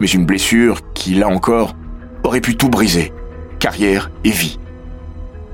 mais 0.00 0.06
une 0.06 0.24
blessure 0.24 0.80
qui, 0.94 1.14
là 1.14 1.28
encore, 1.28 1.74
aurait 2.22 2.40
pu 2.40 2.56
tout 2.56 2.70
briser, 2.70 3.12
carrière 3.58 4.10
et 4.24 4.30
vie. 4.30 4.58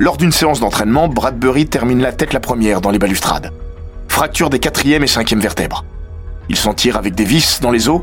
Lors 0.00 0.16
d'une 0.16 0.32
séance 0.32 0.60
d'entraînement, 0.60 1.08
Bradbury 1.08 1.66
termine 1.66 2.00
la 2.00 2.10
tête 2.10 2.32
la 2.32 2.40
première 2.40 2.80
dans 2.80 2.90
les 2.90 2.98
balustrades. 2.98 3.52
Fracture 4.08 4.48
des 4.48 4.58
quatrième 4.58 5.04
et 5.04 5.06
cinquième 5.06 5.40
vertèbres. 5.40 5.84
Il 6.48 6.56
s'en 6.56 6.72
tire 6.72 6.96
avec 6.96 7.14
des 7.14 7.24
vis 7.24 7.60
dans 7.60 7.70
les 7.70 7.90
os 7.90 8.00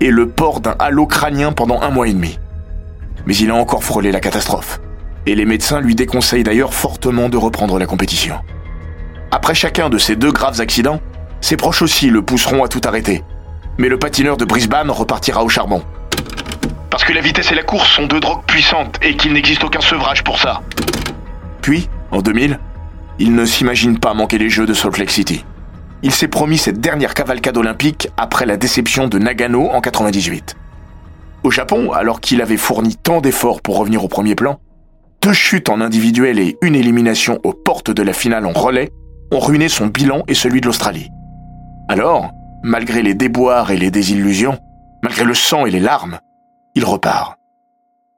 et 0.00 0.08
le 0.10 0.26
port 0.26 0.60
d'un 0.60 0.74
halo 0.78 1.06
crânien 1.06 1.52
pendant 1.52 1.82
un 1.82 1.90
mois 1.90 2.08
et 2.08 2.14
demi. 2.14 2.38
Mais 3.26 3.36
il 3.36 3.50
a 3.50 3.54
encore 3.54 3.84
frôlé 3.84 4.10
la 4.10 4.20
catastrophe. 4.20 4.80
Et 5.26 5.34
les 5.34 5.44
médecins 5.44 5.82
lui 5.82 5.94
déconseillent 5.94 6.44
d'ailleurs 6.44 6.72
fortement 6.72 7.28
de 7.28 7.36
reprendre 7.36 7.78
la 7.78 7.84
compétition. 7.84 8.36
Après 9.30 9.54
chacun 9.54 9.90
de 9.90 9.98
ces 9.98 10.16
deux 10.16 10.32
graves 10.32 10.62
accidents, 10.62 11.02
ses 11.42 11.58
proches 11.58 11.82
aussi 11.82 12.08
le 12.08 12.22
pousseront 12.22 12.64
à 12.64 12.68
tout 12.68 12.80
arrêter. 12.86 13.22
Mais 13.76 13.90
le 13.90 13.98
patineur 13.98 14.38
de 14.38 14.46
Brisbane 14.46 14.90
repartira 14.90 15.44
au 15.44 15.50
charbon. 15.50 15.82
Parce 16.88 17.04
que 17.04 17.12
la 17.12 17.20
vitesse 17.20 17.52
et 17.52 17.54
la 17.54 17.64
course 17.64 17.90
sont 17.90 18.06
deux 18.06 18.20
drogues 18.20 18.44
puissantes 18.46 18.98
et 19.02 19.14
qu'il 19.14 19.34
n'existe 19.34 19.62
aucun 19.62 19.82
sevrage 19.82 20.24
pour 20.24 20.38
ça. 20.38 20.62
Puis, 21.64 21.88
en 22.12 22.22
2000, 22.22 22.60
il 23.18 23.34
ne 23.34 23.44
s'imagine 23.44 23.98
pas 23.98 24.14
manquer 24.14 24.38
les 24.38 24.50
Jeux 24.50 24.66
de 24.66 24.74
Salt 24.74 24.98
Lake 24.98 25.10
City 25.10 25.44
il 26.04 26.12
s'est 26.12 26.28
promis 26.28 26.58
cette 26.58 26.80
dernière 26.80 27.14
cavalcade 27.14 27.56
olympique 27.56 28.08
après 28.18 28.44
la 28.44 28.58
déception 28.58 29.08
de 29.08 29.18
Nagano 29.18 29.70
en 29.70 29.80
98. 29.80 30.54
Au 31.44 31.50
Japon, 31.50 31.92
alors 31.92 32.20
qu'il 32.20 32.42
avait 32.42 32.58
fourni 32.58 32.94
tant 32.94 33.22
d'efforts 33.22 33.62
pour 33.62 33.78
revenir 33.78 34.04
au 34.04 34.08
premier 34.08 34.34
plan, 34.34 34.60
deux 35.22 35.32
chutes 35.32 35.70
en 35.70 35.80
individuel 35.80 36.38
et 36.38 36.58
une 36.60 36.74
élimination 36.74 37.40
aux 37.42 37.54
portes 37.54 37.90
de 37.90 38.02
la 38.02 38.12
finale 38.12 38.44
en 38.44 38.52
relais 38.52 38.90
ont 39.32 39.38
ruiné 39.38 39.70
son 39.70 39.86
bilan 39.86 40.24
et 40.28 40.34
celui 40.34 40.60
de 40.60 40.66
l'Australie. 40.66 41.08
Alors, 41.88 42.32
malgré 42.62 43.02
les 43.02 43.14
déboires 43.14 43.70
et 43.70 43.78
les 43.78 43.90
désillusions, 43.90 44.58
malgré 45.02 45.24
le 45.24 45.34
sang 45.34 45.64
et 45.64 45.70
les 45.70 45.80
larmes, 45.80 46.18
il 46.74 46.84
repart. 46.84 47.38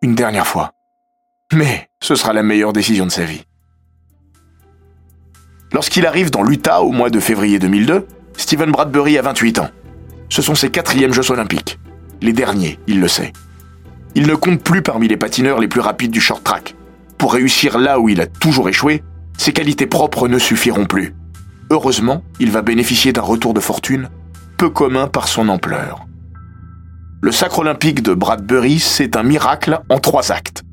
Une 0.03 0.17
dernière 0.17 0.49
fois. 0.49 0.73
Mais 1.53 1.89
ce 2.01 2.17
sera 2.17 2.33
la 2.33 2.43
meilleure 2.43 2.73
décision 2.73 3.07
de 3.07 3.13
sa 3.13 3.25
vie. 3.25 3.45
Lorsqu'il 5.73 6.07
arrive 6.07 6.31
dans 6.31 6.43
l'Utah 6.43 6.83
au 6.83 6.91
mois 6.91 7.11
de 7.11 7.21
février 7.21 7.59
2002, 7.59 8.07
Stephen 8.37 8.73
Bradbury 8.73 9.17
a 9.19 9.23
28 9.23 9.61
ans. 9.61 9.71
Ce 10.29 10.43
sont 10.43 10.55
ses 10.55 10.71
quatrièmes 10.71 11.13
Jeux 11.13 11.31
olympiques. 11.31 11.79
Les 12.21 12.33
derniers, 12.33 12.79
il 12.87 13.01
le 13.01 13.09
sait. 13.09 13.33
Il 14.15 14.27
ne 14.27 14.35
compte 14.35 14.63
plus 14.63 14.83
parmi 14.83 15.07
les 15.07 15.17
patineurs 15.17 15.61
les 15.61 15.69
plus 15.69 15.81
rapides 15.81 16.11
du 16.11 16.21
short 16.21 16.43
track. 16.43 16.75
Pour 17.17 17.35
réussir 17.35 17.79
là 17.79 18.01
où 18.01 18.09
il 18.09 18.21
a 18.21 18.27
toujours 18.27 18.69
échoué, 18.69 19.03
ses 19.39 19.53
qualités 19.53 19.87
propres 19.87 20.29
ne 20.29 20.39
suffiront 20.39 20.87
plus. 20.87 21.15
Heureusement, 21.71 22.23
il 22.41 22.51
va 22.51 22.63
bénéficier 22.63 23.13
d'un 23.13 23.23
retour 23.23 23.55
de 23.55 23.61
fortune 23.61 24.09
peu 24.57 24.71
commun 24.71 25.07
par 25.07 25.29
son 25.29 25.49
ampleur. 25.49 26.07
Le 27.21 27.31
sacre 27.31 27.61
olympique 27.61 28.03
de 28.03 28.15
Bradbury, 28.15 28.79
c'est 28.79 29.17
un 29.17 29.23
miracle 29.23 29.81
en 29.89 29.99
trois 29.99 30.33
actes. 30.33 30.66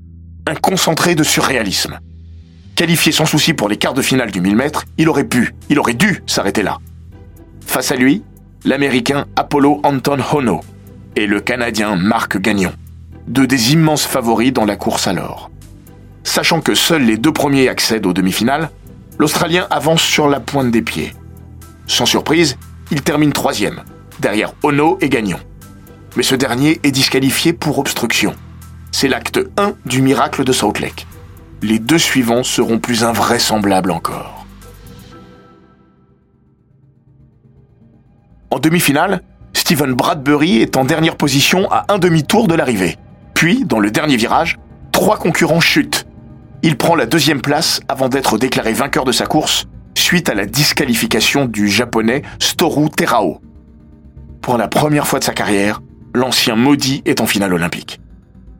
Un 0.45 0.55
concentré 0.55 1.15
de 1.15 1.23
surréalisme. 1.23 1.99
Qualifié 2.75 3.13
sans 3.13 3.25
souci 3.25 3.53
pour 3.53 3.69
les 3.69 3.77
quarts 3.77 3.93
de 3.93 4.01
finale 4.01 4.29
du 4.29 4.41
1000 4.41 4.57
mètres, 4.57 4.83
il 4.97 5.07
aurait 5.07 5.23
pu, 5.23 5.55
il 5.69 5.79
aurait 5.79 5.93
dû 5.93 6.21
s'arrêter 6.27 6.63
là. 6.63 6.79
Face 7.65 7.93
à 7.93 7.95
lui, 7.95 8.23
l'Américain 8.65 9.25
Apollo 9.37 9.79
Anton 9.83 10.17
Hono 10.33 10.59
et 11.15 11.27
le 11.27 11.39
Canadien 11.39 11.95
Marc 11.95 12.37
Gagnon, 12.37 12.73
deux 13.25 13.47
des 13.47 13.71
immenses 13.71 14.05
favoris 14.05 14.51
dans 14.51 14.65
la 14.65 14.75
course 14.75 15.07
à 15.07 15.13
l'or. 15.13 15.49
Sachant 16.25 16.59
que 16.59 16.75
seuls 16.75 17.05
les 17.05 17.17
deux 17.17 17.31
premiers 17.31 17.69
accèdent 17.69 18.05
aux 18.05 18.13
demi-finales, 18.13 18.69
l'Australien 19.19 19.65
avance 19.69 20.01
sur 20.01 20.27
la 20.27 20.41
pointe 20.41 20.71
des 20.71 20.81
pieds. 20.81 21.13
Sans 21.87 22.05
surprise, 22.05 22.57
il 22.91 23.01
termine 23.01 23.31
troisième, 23.31 23.83
derrière 24.19 24.53
Ono 24.63 24.97
et 24.99 25.07
Gagnon. 25.07 25.39
Mais 26.17 26.23
ce 26.23 26.35
dernier 26.35 26.81
est 26.83 26.91
disqualifié 26.91 27.53
pour 27.53 27.79
obstruction. 27.79 28.35
C'est 29.03 29.09
l'acte 29.09 29.37
1 29.57 29.73
du 29.85 30.01
miracle 30.01 30.45
de 30.45 30.53
Salt 30.53 30.79
Lake 30.79 31.05
les 31.61 31.77
deux 31.77 31.97
suivants 31.97 32.43
seront 32.43 32.79
plus 32.79 33.03
invraisemblables 33.03 33.91
encore. 33.91 34.45
En 38.49 38.59
demi-finale, 38.59 39.21
Steven 39.51 39.91
Bradbury 39.91 40.61
est 40.61 40.77
en 40.77 40.85
dernière 40.85 41.17
position 41.17 41.69
à 41.69 41.83
un 41.89 41.99
demi-tour 41.99 42.47
de 42.47 42.55
l'arrivée. 42.55 42.97
Puis, 43.33 43.65
dans 43.65 43.81
le 43.81 43.91
dernier 43.91 44.15
virage, 44.15 44.57
trois 44.93 45.17
concurrents 45.17 45.59
chutent. 45.59 46.07
Il 46.61 46.77
prend 46.77 46.95
la 46.95 47.05
deuxième 47.05 47.41
place 47.41 47.81
avant 47.89 48.07
d'être 48.07 48.37
déclaré 48.37 48.71
vainqueur 48.71 49.03
de 49.03 49.11
sa 49.11 49.25
course 49.25 49.65
suite 49.97 50.29
à 50.29 50.33
la 50.33 50.45
disqualification 50.45 51.43
du 51.43 51.67
japonais 51.67 52.21
Storu 52.39 52.89
Terao. 52.89 53.41
Pour 54.41 54.57
la 54.57 54.69
première 54.69 55.07
fois 55.07 55.19
de 55.19 55.25
sa 55.25 55.33
carrière, 55.33 55.81
l'ancien 56.13 56.55
maudit 56.55 57.01
est 57.03 57.19
en 57.19 57.25
finale 57.25 57.53
olympique. 57.53 57.99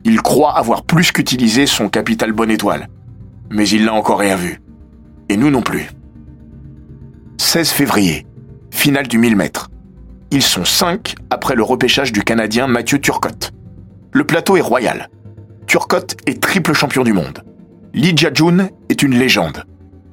Il 0.04 0.20
croit 0.20 0.56
avoir 0.56 0.84
plus 0.84 1.12
qu'utilisé 1.12 1.66
son 1.66 1.88
capital 1.88 2.32
bonne 2.32 2.50
étoile. 2.50 2.88
Mais 3.50 3.68
il 3.68 3.86
n'a 3.86 3.94
encore 3.94 4.18
rien 4.18 4.36
vu. 4.36 4.60
Et 5.28 5.36
nous 5.36 5.50
non 5.50 5.62
plus. 5.62 5.88
16 7.38 7.70
février, 7.70 8.26
finale 8.70 9.08
du 9.08 9.18
1000 9.18 9.36
mètres. 9.36 9.70
Ils 10.30 10.42
sont 10.42 10.64
5 10.64 11.14
après 11.30 11.54
le 11.54 11.62
repêchage 11.62 12.12
du 12.12 12.22
Canadien 12.22 12.66
Mathieu 12.66 13.00
Turcotte. 13.00 13.52
Le 14.12 14.24
plateau 14.24 14.56
est 14.56 14.60
royal. 14.60 15.08
Turcotte 15.66 16.16
est 16.26 16.42
triple 16.42 16.74
champion 16.74 17.02
du 17.02 17.12
monde. 17.12 17.42
Li 17.94 18.12
Jiajun 18.14 18.68
est 18.88 19.02
une 19.02 19.18
légende. 19.18 19.64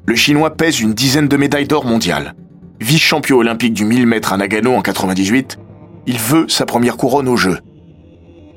Le 0.05 0.15
Chinois 0.15 0.55
pèse 0.55 0.79
une 0.79 0.93
dizaine 0.93 1.27
de 1.27 1.37
médailles 1.37 1.67
d'or 1.67 1.85
mondiales. 1.85 2.35
Vice-champion 2.79 3.37
olympique 3.37 3.73
du 3.73 3.85
1000 3.85 4.07
mètres 4.07 4.33
à 4.33 4.37
Nagano 4.37 4.73
en 4.73 4.81
98, 4.81 5.59
il 6.07 6.17
veut 6.17 6.47
sa 6.47 6.65
première 6.65 6.97
couronne 6.97 7.27
au 7.27 7.37
jeu. 7.37 7.59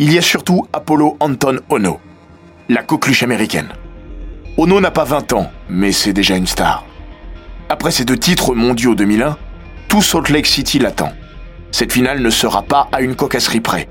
Il 0.01 0.13
y 0.13 0.19
a 0.19 0.23
surtout 0.23 0.67
Apollo 0.73 1.17
Anton 1.21 1.61
Ono, 1.69 2.01
la 2.69 2.83
coqueluche 2.83 3.23
américaine. 3.23 3.69
Ono 4.57 4.81
n'a 4.81 4.91
pas 4.91 5.05
20 5.05 5.33
ans, 5.35 5.51
mais 5.69 5.93
c'est 5.93 6.13
déjà 6.13 6.37
une 6.37 6.49
star. 6.49 6.85
Après 7.69 7.93
ses 7.93 8.05
deux 8.05 8.19
titres 8.19 8.55
mondiaux 8.55 8.97
2001, 8.97 9.37
Tout 9.87 10.03
Salt 10.03 10.33
Lake 10.33 10.47
City 10.47 10.81
l'attend. 10.81 11.13
Cette 11.71 11.93
finale 11.93 12.23
ne 12.23 12.31
sera 12.31 12.63
pas 12.63 12.89
à 12.91 13.03
une 13.03 13.15
cocasserie 13.15 13.61
près. 13.61 13.89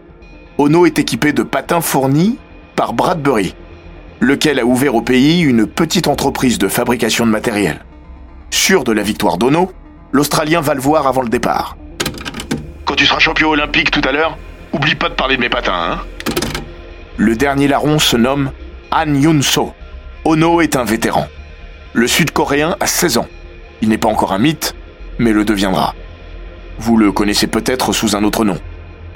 Ono 0.58 0.86
est 0.86 1.00
équipé 1.00 1.32
de 1.32 1.44
patins 1.44 1.80
fournis 1.82 2.38
par 2.76 2.94
Bradbury, 2.94 3.56
lequel 4.20 4.60
a 4.60 4.66
ouvert 4.66 4.96
au 4.96 5.02
pays 5.02 5.42
une 5.42 5.68
petite 5.68 6.10
entreprise 6.10 6.58
de 6.58 6.68
fabrication 6.68 7.26
de 7.26 7.32
matériel. 7.32 7.80
Sûr 8.52 8.84
de 8.84 8.92
la 8.92 9.04
victoire 9.04 9.38
d'Ono, 9.38 9.72
l'Australien 10.12 10.60
va 10.60 10.74
le 10.74 10.82
voir 10.82 11.08
avant 11.08 11.22
le 11.22 11.30
départ. 11.30 11.78
Quand 12.84 12.96
tu 12.96 13.06
seras 13.06 13.20
champion 13.20 13.50
olympique 13.50 13.90
tout 13.90 14.02
à 14.08 14.12
l'heure, 14.12 14.38
oublie 14.74 14.96
pas 14.96 15.10
de 15.10 15.14
parler 15.14 15.36
de 15.36 15.42
mes 15.42 15.50
patins, 15.50 15.74
hein 15.74 16.00
Le 17.18 17.36
dernier 17.36 17.68
larron 17.68 18.00
se 18.00 18.18
nomme 18.18 18.52
Han 18.92 19.14
Yun-so. 19.14 19.74
Ono 20.26 20.62
est 20.62 20.76
un 20.76 20.84
vétéran. 20.84 21.28
Le 21.94 22.08
Sud-Coréen 22.08 22.76
a 22.80 22.88
16 22.88 23.20
ans. 23.20 23.28
Il 23.82 23.90
n'est 23.90 23.98
pas 23.98 24.10
encore 24.10 24.34
un 24.34 24.40
mythe, 24.40 24.76
mais 25.20 25.32
le 25.32 25.46
deviendra. 25.46 25.94
Vous 26.80 26.98
le 26.98 27.12
connaissez 27.12 27.48
peut-être 27.48 27.94
sous 27.94 28.16
un 28.16 28.24
autre 28.24 28.46
nom. 28.46 28.58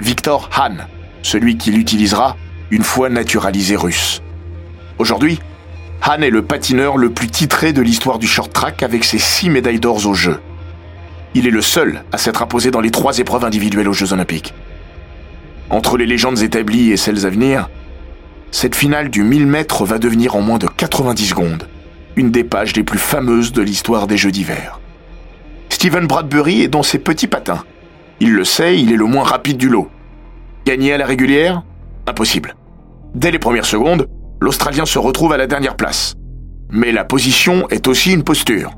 Victor 0.00 0.48
Han, 0.56 0.76
celui 1.22 1.58
qui 1.58 1.72
l'utilisera 1.72 2.36
une 2.70 2.84
fois 2.84 3.08
naturalisé 3.08 3.74
russe. 3.74 4.22
Aujourd'hui, 4.98 5.40
Han 6.06 6.22
est 6.22 6.30
le 6.30 6.42
patineur 6.42 6.96
le 6.96 7.10
plus 7.10 7.28
titré 7.28 7.72
de 7.72 7.82
l'histoire 7.82 8.18
du 8.18 8.28
short 8.28 8.52
track 8.52 8.82
avec 8.82 9.04
ses 9.04 9.18
six 9.18 9.50
médailles 9.50 9.80
d'or 9.80 10.06
aux 10.06 10.14
Jeux. 10.14 10.40
Il 11.34 11.46
est 11.46 11.50
le 11.50 11.62
seul 11.62 12.04
à 12.12 12.18
s'être 12.18 12.42
imposé 12.42 12.70
dans 12.70 12.80
les 12.80 12.90
trois 12.90 13.18
épreuves 13.18 13.44
individuelles 13.44 13.88
aux 13.88 13.92
Jeux 13.92 14.12
olympiques. 14.12 14.54
Entre 15.70 15.96
les 15.96 16.06
légendes 16.06 16.42
établies 16.42 16.92
et 16.92 16.96
celles 16.96 17.26
à 17.26 17.30
venir, 17.30 17.68
cette 18.50 18.74
finale 18.74 19.10
du 19.10 19.22
1000 19.22 19.46
mètres 19.46 19.84
va 19.84 19.98
devenir 19.98 20.34
en 20.36 20.40
moins 20.40 20.58
de 20.58 20.66
90 20.66 21.26
secondes 21.26 21.68
une 22.18 22.32
des 22.32 22.42
pages 22.42 22.74
les 22.74 22.82
plus 22.82 22.98
fameuses 22.98 23.52
de 23.52 23.62
l'histoire 23.62 24.08
des 24.08 24.16
Jeux 24.16 24.32
d'hiver. 24.32 24.80
Steven 25.68 26.06
Bradbury 26.08 26.62
est 26.62 26.68
dans 26.68 26.82
ses 26.82 26.98
petits 26.98 27.28
patins. 27.28 27.62
Il 28.18 28.32
le 28.32 28.44
sait, 28.44 28.76
il 28.76 28.92
est 28.92 28.96
le 28.96 29.04
moins 29.04 29.22
rapide 29.22 29.56
du 29.56 29.68
lot. 29.68 29.88
Gagner 30.66 30.92
à 30.92 30.98
la 30.98 31.06
régulière? 31.06 31.62
Impossible. 32.08 32.56
Dès 33.14 33.30
les 33.30 33.38
premières 33.38 33.66
secondes, 33.66 34.08
l'Australien 34.40 34.84
se 34.84 34.98
retrouve 34.98 35.32
à 35.32 35.36
la 35.36 35.46
dernière 35.46 35.76
place. 35.76 36.14
Mais 36.70 36.90
la 36.90 37.04
position 37.04 37.68
est 37.68 37.86
aussi 37.86 38.12
une 38.12 38.24
posture. 38.24 38.72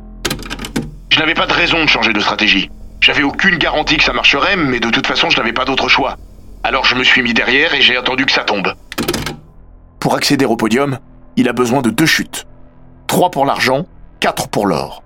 Je 1.08 1.18
n'avais 1.18 1.34
pas 1.34 1.46
de 1.46 1.52
raison 1.54 1.82
de 1.82 1.88
changer 1.88 2.12
de 2.12 2.20
stratégie. 2.20 2.70
J'avais 3.00 3.22
aucune 3.22 3.56
garantie 3.56 3.96
que 3.96 4.04
ça 4.04 4.12
marcherait, 4.12 4.56
mais 4.56 4.80
de 4.80 4.90
toute 4.90 5.06
façon, 5.06 5.30
je 5.30 5.38
n'avais 5.38 5.54
pas 5.54 5.64
d'autre 5.64 5.88
choix. 5.88 6.18
Alors 6.62 6.84
je 6.84 6.94
me 6.94 7.04
suis 7.04 7.22
mis 7.22 7.34
derrière 7.34 7.74
et 7.74 7.80
j'ai 7.80 7.96
attendu 7.96 8.26
que 8.26 8.32
ça 8.32 8.44
tombe. 8.44 8.74
Pour 9.98 10.14
accéder 10.14 10.44
au 10.44 10.56
podium, 10.56 10.98
il 11.36 11.48
a 11.48 11.52
besoin 11.52 11.82
de 11.82 11.90
deux 11.90 12.06
chutes. 12.06 12.46
Trois 13.06 13.30
pour 13.30 13.46
l'argent, 13.46 13.86
quatre 14.20 14.48
pour 14.48 14.66
l'or. 14.66 15.02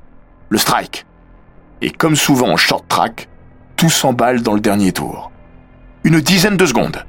Le 0.48 0.58
strike. 0.58 1.06
Et 1.80 1.90
comme 1.90 2.16
souvent 2.16 2.48
en 2.48 2.56
short 2.56 2.86
track, 2.88 3.28
tout 3.76 3.90
s'emballe 3.90 4.42
dans 4.42 4.54
le 4.54 4.60
dernier 4.60 4.92
tour. 4.92 5.30
Une 6.04 6.20
dizaine 6.20 6.56
de 6.56 6.66
secondes. 6.66 7.04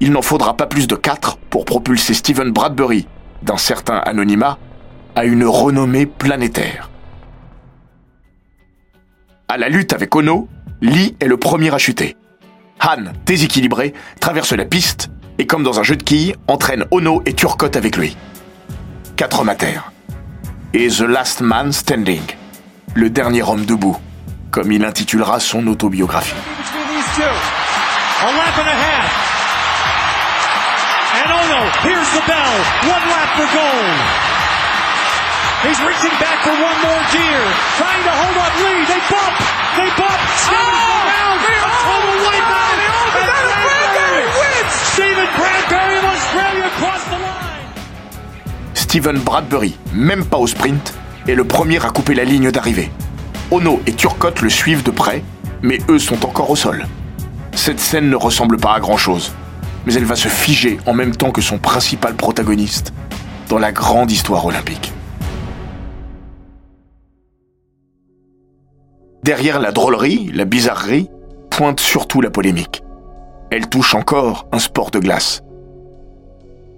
Il 0.00 0.12
n'en 0.12 0.22
faudra 0.22 0.56
pas 0.56 0.66
plus 0.66 0.86
de 0.86 0.96
quatre 0.96 1.36
pour 1.36 1.64
propulser 1.64 2.14
Steven 2.14 2.50
Bradbury, 2.50 3.06
d'un 3.42 3.56
certain 3.56 3.98
anonymat, 3.98 4.58
à 5.14 5.24
une 5.24 5.44
renommée 5.44 6.06
planétaire. 6.06 6.90
À 9.48 9.56
la 9.56 9.68
lutte 9.68 9.92
avec 9.92 10.14
Ono, 10.16 10.48
Lee 10.80 11.16
est 11.20 11.28
le 11.28 11.36
premier 11.36 11.72
à 11.72 11.78
chuter. 11.78 12.16
Han, 12.86 13.12
déséquilibré, 13.24 13.94
traverse 14.20 14.52
la 14.52 14.66
piste 14.66 15.08
et 15.38 15.46
comme 15.46 15.62
dans 15.62 15.80
un 15.80 15.82
jeu 15.82 15.96
de 15.96 16.02
quilles, 16.02 16.34
entraîne 16.48 16.84
Ono 16.90 17.22
et 17.24 17.32
Turcotte 17.32 17.76
avec 17.76 17.96
lui. 17.96 18.16
Quatre 19.16 19.40
hommes 19.40 19.48
à 19.48 19.54
terre. 19.54 19.90
Et 20.74 20.88
The 20.88 21.00
Last 21.00 21.40
Man 21.40 21.72
Standing, 21.72 22.22
le 22.94 23.08
dernier 23.08 23.42
homme 23.42 23.64
debout, 23.64 23.96
comme 24.50 24.70
il 24.70 24.84
intitulera 24.84 25.40
son 25.40 25.66
autobiographie. 25.66 26.34
Ono, 31.26 31.60
here's 31.82 32.10
the. 32.12 32.34
One 32.86 33.08
lap 33.08 33.36
for. 33.52 34.23
He's 35.64 35.80
reaching 35.80 36.12
back 36.20 36.44
for 36.44 36.52
one 36.52 36.78
more 36.84 37.02
gear. 37.08 37.40
Trying 37.80 38.04
to 38.04 38.12
hold 38.12 38.36
up 38.36 38.52
Lee. 38.60 38.84
They 38.84 39.00
bump. 39.08 39.34
They 39.76 39.88
bump. 39.96 40.20
Stevens 40.36 40.86
around. 41.00 41.40
A 41.40 41.72
total 41.88 42.16
wipeout. 42.20 42.78
And 43.16 43.48
Bradbury 43.64 44.26
wins. 44.38 44.72
Stephen 44.92 45.28
Bradbury 45.38 45.96
of 45.96 46.04
Australia 46.04 46.66
across 46.66 47.02
the 47.08 47.18
line. 47.18 47.64
Steven 48.74 49.18
Bradbury, 49.20 49.74
même 49.94 50.26
pas 50.26 50.36
au 50.36 50.46
sprint, 50.46 50.92
est 51.26 51.34
le 51.34 51.44
premier 51.44 51.82
à 51.82 51.88
couper 51.88 52.14
la 52.14 52.24
ligne 52.24 52.50
d'arrivée. 52.50 52.90
Ono 53.50 53.80
et 53.86 53.94
Turcotte 53.94 54.42
le 54.42 54.50
suivent 54.50 54.82
de 54.82 54.90
près, 54.90 55.24
mais 55.62 55.78
eux 55.88 55.98
sont 55.98 56.26
encore 56.26 56.50
au 56.50 56.56
sol. 56.56 56.86
Cette 57.54 57.80
scène 57.80 58.10
ne 58.10 58.16
ressemble 58.16 58.58
pas 58.58 58.74
à 58.74 58.80
grand-chose, 58.80 59.32
mais 59.86 59.94
elle 59.94 60.04
va 60.04 60.16
se 60.16 60.28
figer 60.28 60.78
en 60.84 60.92
même 60.92 61.16
temps 61.16 61.30
que 61.30 61.40
son 61.40 61.56
principal 61.56 62.14
protagoniste 62.14 62.92
dans 63.48 63.58
la 63.58 63.72
grande 63.72 64.10
histoire 64.10 64.44
olympique. 64.44 64.92
Derrière 69.24 69.58
la 69.58 69.72
drôlerie, 69.72 70.30
la 70.34 70.44
bizarrerie, 70.44 71.08
pointe 71.48 71.80
surtout 71.80 72.20
la 72.20 72.28
polémique. 72.28 72.82
Elle 73.50 73.70
touche 73.70 73.94
encore 73.94 74.46
un 74.52 74.58
sport 74.58 74.90
de 74.90 74.98
glace. 74.98 75.42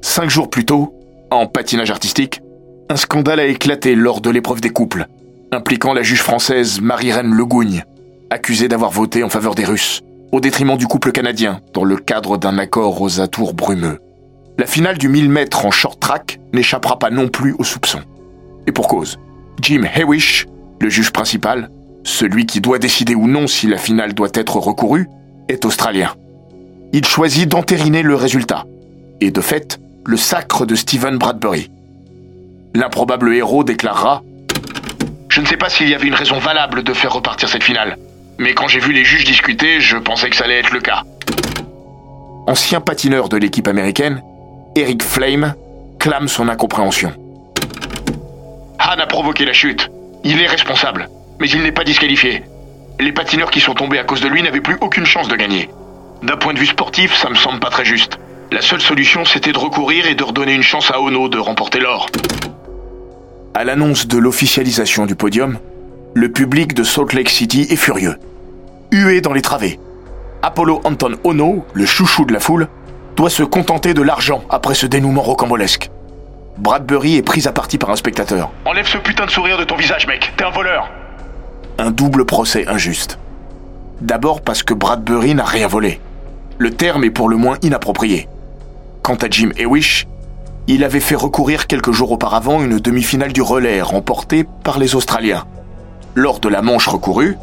Cinq 0.01 0.31
jours 0.31 0.49
plus 0.49 0.65
tôt, 0.65 0.95
en 1.33 1.49
patinage 1.49 1.91
artistique, 1.91 2.41
un 2.89 2.95
scandale 2.95 3.41
a 3.41 3.47
éclaté 3.47 3.97
lors 3.97 4.21
de 4.21 4.31
l'épreuve 4.31 4.61
des 4.61 4.71
couples, 4.71 5.09
impliquant 5.51 5.93
la 5.93 6.05
juge 6.05 6.23
française 6.23 6.81
Marie-Reine 6.81 7.35
Legougne, 7.35 7.83
accusée 8.31 8.69
d'avoir 8.69 8.93
voté 8.93 9.25
en 9.25 9.29
faveur 9.29 9.57
des 9.57 9.65
Russes, 9.65 10.03
au 10.31 10.39
détriment 10.39 10.77
du 10.77 10.87
couple 10.87 11.11
canadien, 11.11 11.63
dans 11.75 11.83
le 11.83 11.97
cadre 11.97 12.39
d'un 12.39 12.59
accord 12.59 13.03
aux 13.03 13.19
atours 13.21 13.55
brumeux. 13.55 13.99
La 14.57 14.67
finale 14.67 14.99
du 14.99 15.09
1000 15.09 15.31
mètres 15.31 15.67
en 15.67 15.73
short 15.73 15.99
track 15.99 16.39
n'échappera 16.53 16.97
pas 17.01 17.11
non 17.11 17.27
plus 17.27 17.57
aux 17.59 17.65
soupçons. 17.65 18.03
Et 18.69 18.73
pour 18.73 18.87
cause, 18.87 19.19
Jim 19.61 19.83
Hewish, 19.97 20.47
le 20.81 20.89
juge 20.89 21.11
principal, 21.11 21.71
celui 22.07 22.47
qui 22.47 22.61
doit 22.61 22.79
décider 22.79 23.15
ou 23.15 23.27
non 23.27 23.47
si 23.47 23.67
la 23.67 23.79
finale 23.79 24.15
doit 24.15 24.31
être 24.33 24.57
recourue, 24.57 25.09
est 25.49 25.65
australien. 25.65 26.15
Il 26.93 27.05
choisit 27.05 27.49
d'entériner 27.49 28.03
le 28.03 28.15
résultat, 28.15 28.65
et 29.21 29.31
de 29.31 29.41
fait, 29.41 29.81
le 30.05 30.17
sacre 30.17 30.65
de 30.65 30.77
Stephen 30.77 31.19
Bradbury. 31.19 31.71
L'improbable 32.75 33.35
héros 33.35 33.65
déclarera 33.65 34.23
Je 35.29 35.41
ne 35.41 35.47
sais 35.47 35.57
pas 35.57 35.69
s'il 35.69 35.89
y 35.89 35.95
avait 35.95 36.07
une 36.07 36.15
raison 36.15 36.39
valable 36.39 36.85
de 36.85 36.93
faire 36.93 37.13
repartir 37.13 37.49
cette 37.49 37.65
finale. 37.65 37.99
Mais 38.39 38.55
quand 38.55 38.69
j'ai 38.69 38.81
vu 38.81 38.93
les 38.93 39.05
juges 39.05 39.25
discuter, 39.25 39.81
je 39.81 39.97
pensais 39.97 40.31
que 40.31 40.37
ça 40.37 40.45
allait 40.45 40.61
être 40.61 40.73
le 40.73 40.81
cas. 40.81 41.03
Ancien 42.47 42.81
patineur 42.81 43.29
de 43.29 43.37
l'équipe 43.37 43.67
américaine, 43.67 44.23
Eric 44.77 45.03
Flame 45.03 45.55
clame 45.99 46.29
son 46.29 46.49
incompréhension. 46.49 47.13
Han 48.79 49.01
a 49.01 49.07
provoqué 49.07 49.45
la 49.45 49.53
chute. 49.53 49.91
Il 50.23 50.41
est 50.41 50.47
responsable. 50.47 51.09
Mais 51.41 51.49
il 51.49 51.63
n'est 51.63 51.73
pas 51.73 51.85
disqualifié. 51.85 52.43
Les 52.99 53.13
patineurs 53.13 53.51
qui 53.51 53.61
sont 53.61 53.75
tombés 53.75 53.99
à 53.99 54.05
cause 54.05 54.21
de 54.21 54.29
lui 54.29 54.43
n'avaient 54.43 54.61
plus 54.61 54.79
aucune 54.81 55.05
chance 55.05 55.29
de 55.29 55.37
gagner. 55.37 55.69
D'un 56.23 56.37
point 56.37 56.55
de 56.55 56.59
vue 56.59 56.67
sportif, 56.67 57.15
ça 57.15 57.29
me 57.29 57.35
semble 57.35 57.61
pas 57.61 57.69
très 57.69 57.85
juste. 57.85 58.19
La 58.53 58.63
seule 58.63 58.81
solution, 58.81 59.25
c'était 59.25 59.53
de 59.53 59.59
recourir 59.59 60.07
et 60.07 60.15
de 60.15 60.25
redonner 60.25 60.55
une 60.55 60.63
chance 60.63 60.91
à 60.91 61.01
Ono 61.01 61.29
de 61.29 61.39
remporter 61.39 61.79
l'or. 61.79 62.07
À 63.55 63.65
l'annonce 63.65 64.07
de 64.07 64.19
l'officialisation 64.19 65.05
du 65.05 65.15
podium, 65.15 65.59
le 66.15 66.31
public 66.31 66.73
de 66.73 66.85
Salt 66.85 67.13
Lake 67.13 67.29
City 67.29 67.67
est 67.69 67.77
furieux. 67.77 68.17
Hué 68.93 69.21
dans 69.21 69.33
les 69.33 69.43
travées. 69.43 69.79
Apollo 70.43 70.81
Anton 70.85 71.17
Ono, 71.25 71.67
le 71.75 71.87
chouchou 71.87 72.25
de 72.25 72.33
la 72.33 72.41
foule, 72.41 72.69
doit 73.17 73.31
se 73.31 73.43
contenter 73.43 73.95
de 73.95 74.03
l'argent 74.03 74.45
après 74.49 74.75
ce 74.75 74.87
dénouement 74.87 75.23
rocambolesque. 75.23 75.91
Bradbury 76.59 77.17
est 77.17 77.23
pris 77.23 77.47
à 77.47 77.53
partie 77.53 77.79
par 77.79 77.91
un 77.91 77.97
spectateur. 77.97 78.51
Enlève 78.65 78.87
ce 78.87 78.99
putain 78.99 79.27
de 79.27 79.31
sourire 79.31 79.59
de 79.59 79.65
ton 79.65 79.77
visage, 79.77 80.07
mec. 80.07 80.33
T'es 80.37 80.45
un 80.45 80.51
voleur. 80.51 80.89
Un 81.79 81.91
double 81.91 82.25
procès 82.25 82.67
injuste. 82.69 83.19
D'abord 84.01 84.41
parce 84.41 84.63
que 84.63 84.73
Bradbury 84.73 85.35
n'a 85.35 85.45
rien 85.45 85.67
volé. 85.67 86.01
Le 86.57 86.71
terme 86.71 87.05
est 87.05 87.11
pour 87.11 87.29
le 87.29 87.37
moins 87.37 87.59
inapproprié. 87.61 88.29
Quant 89.03 89.17
à 89.17 89.29
Jim 89.29 89.51
Hewish, 89.59 90.07
il 90.69 90.85
avait 90.85 91.01
fait 91.01 91.15
recourir 91.15 91.67
quelques 91.67 91.93
jours 91.93 92.13
auparavant 92.13 92.65
une 92.65 92.79
demi-finale 92.79 93.35
du 93.35 93.43
relais 93.43 93.83
remportée 93.83 94.47
par 94.65 94.79
les 94.79 94.95
Australiens. 94.95 95.45
Lors 96.15 96.41
de 96.41 96.49
la 96.49 96.63
manche 96.63 96.89
recourue, 96.89 97.37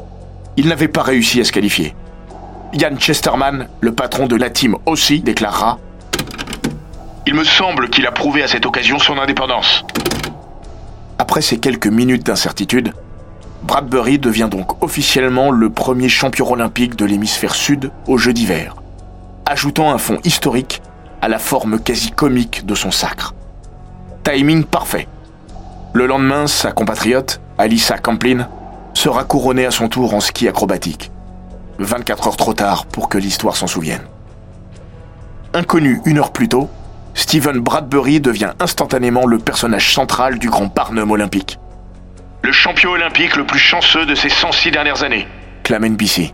il 0.58 0.67
n'avait 0.67 0.88
pas 0.88 1.04
réussi 1.04 1.39
à 1.39 1.43
se 1.43 1.52
qualifier. 1.52 1.93
Ian 2.74 2.98
Chesterman, 2.98 3.67
le 3.82 3.93
patron 3.93 4.26
de 4.26 4.36
la 4.36 4.50
team 4.50 4.78
aussi, 4.88 5.19
déclarera 5.19 5.78
Il 7.28 7.36
me 7.36 7.43
semble 7.43 7.91
qu'il 7.91 8.08
a 8.08 8.12
prouvé 8.12 8.41
à 8.41 8.48
cette 8.48 8.65
occasion 8.65 8.98
son 8.98 9.19
indépendance. 9.19 9.86
Après 11.19 11.43
ces 11.43 11.60
quelques 11.60 11.86
minutes 11.86 12.26
d'incertitude, 12.26 12.93
Bradbury 13.63 14.19
devient 14.19 14.49
donc 14.52 14.84
officiellement 14.84 15.49
le 15.49 15.69
premier 15.69 16.10
champion 16.10 16.52
olympique 16.52 16.97
de 16.97 17.06
l'hémisphère 17.06 17.56
sud 17.56 17.91
aux 18.08 18.17
Jeux 18.17 18.34
d'hiver, 18.34 18.76
ajoutant 19.45 19.91
un 19.91 19.97
fond 19.97 20.19
historique 20.26 20.82
à 21.21 21.30
la 21.30 21.39
forme 21.39 21.80
quasi 21.80 22.12
comique 22.12 22.65
de 22.65 22.76
son 22.76 22.91
sacre. 22.91 23.34
Timing 24.26 24.65
parfait. 24.65 25.08
Le 25.93 26.08
lendemain, 26.08 26.47
sa 26.47 26.73
compatriote, 26.73 27.39
Alissa 27.58 27.97
Camplin, 27.97 28.49
sera 28.93 29.23
couronnée 29.23 29.65
à 29.65 29.71
son 29.71 29.88
tour 29.88 30.13
en 30.13 30.19
ski 30.19 30.47
acrobatique. 30.49 31.12
24 31.80 32.28
heures 32.28 32.38
trop 32.38 32.54
tard 32.54 32.86
pour 32.86 33.08
que 33.08 33.17
l'histoire 33.17 33.56
s'en 33.56 33.67
souvienne. 33.67 34.04
Inconnu 35.54 36.02
une 36.06 36.19
heure 36.19 36.34
plus 36.34 36.49
tôt, 36.49 36.69
Stephen 37.13 37.60
Bradbury 37.60 38.19
devient 38.19 38.52
instantanément 38.60 39.26
le 39.26 39.39
personnage 39.39 39.93
central 39.93 40.38
du 40.38 40.49
grand 40.49 40.65
Barnum 40.65 41.12
olympique. 41.12 41.60
Le 42.44 42.52
champion 42.52 42.92
olympique 42.92 43.38
le 43.38 43.46
plus 43.46 43.58
chanceux 43.58 44.06
de 44.06 44.16
ces 44.16 44.28
106 44.28 44.72
dernières 44.72 45.04
années. 45.04 45.28
clame 45.64 45.86
NBC. 45.86 46.34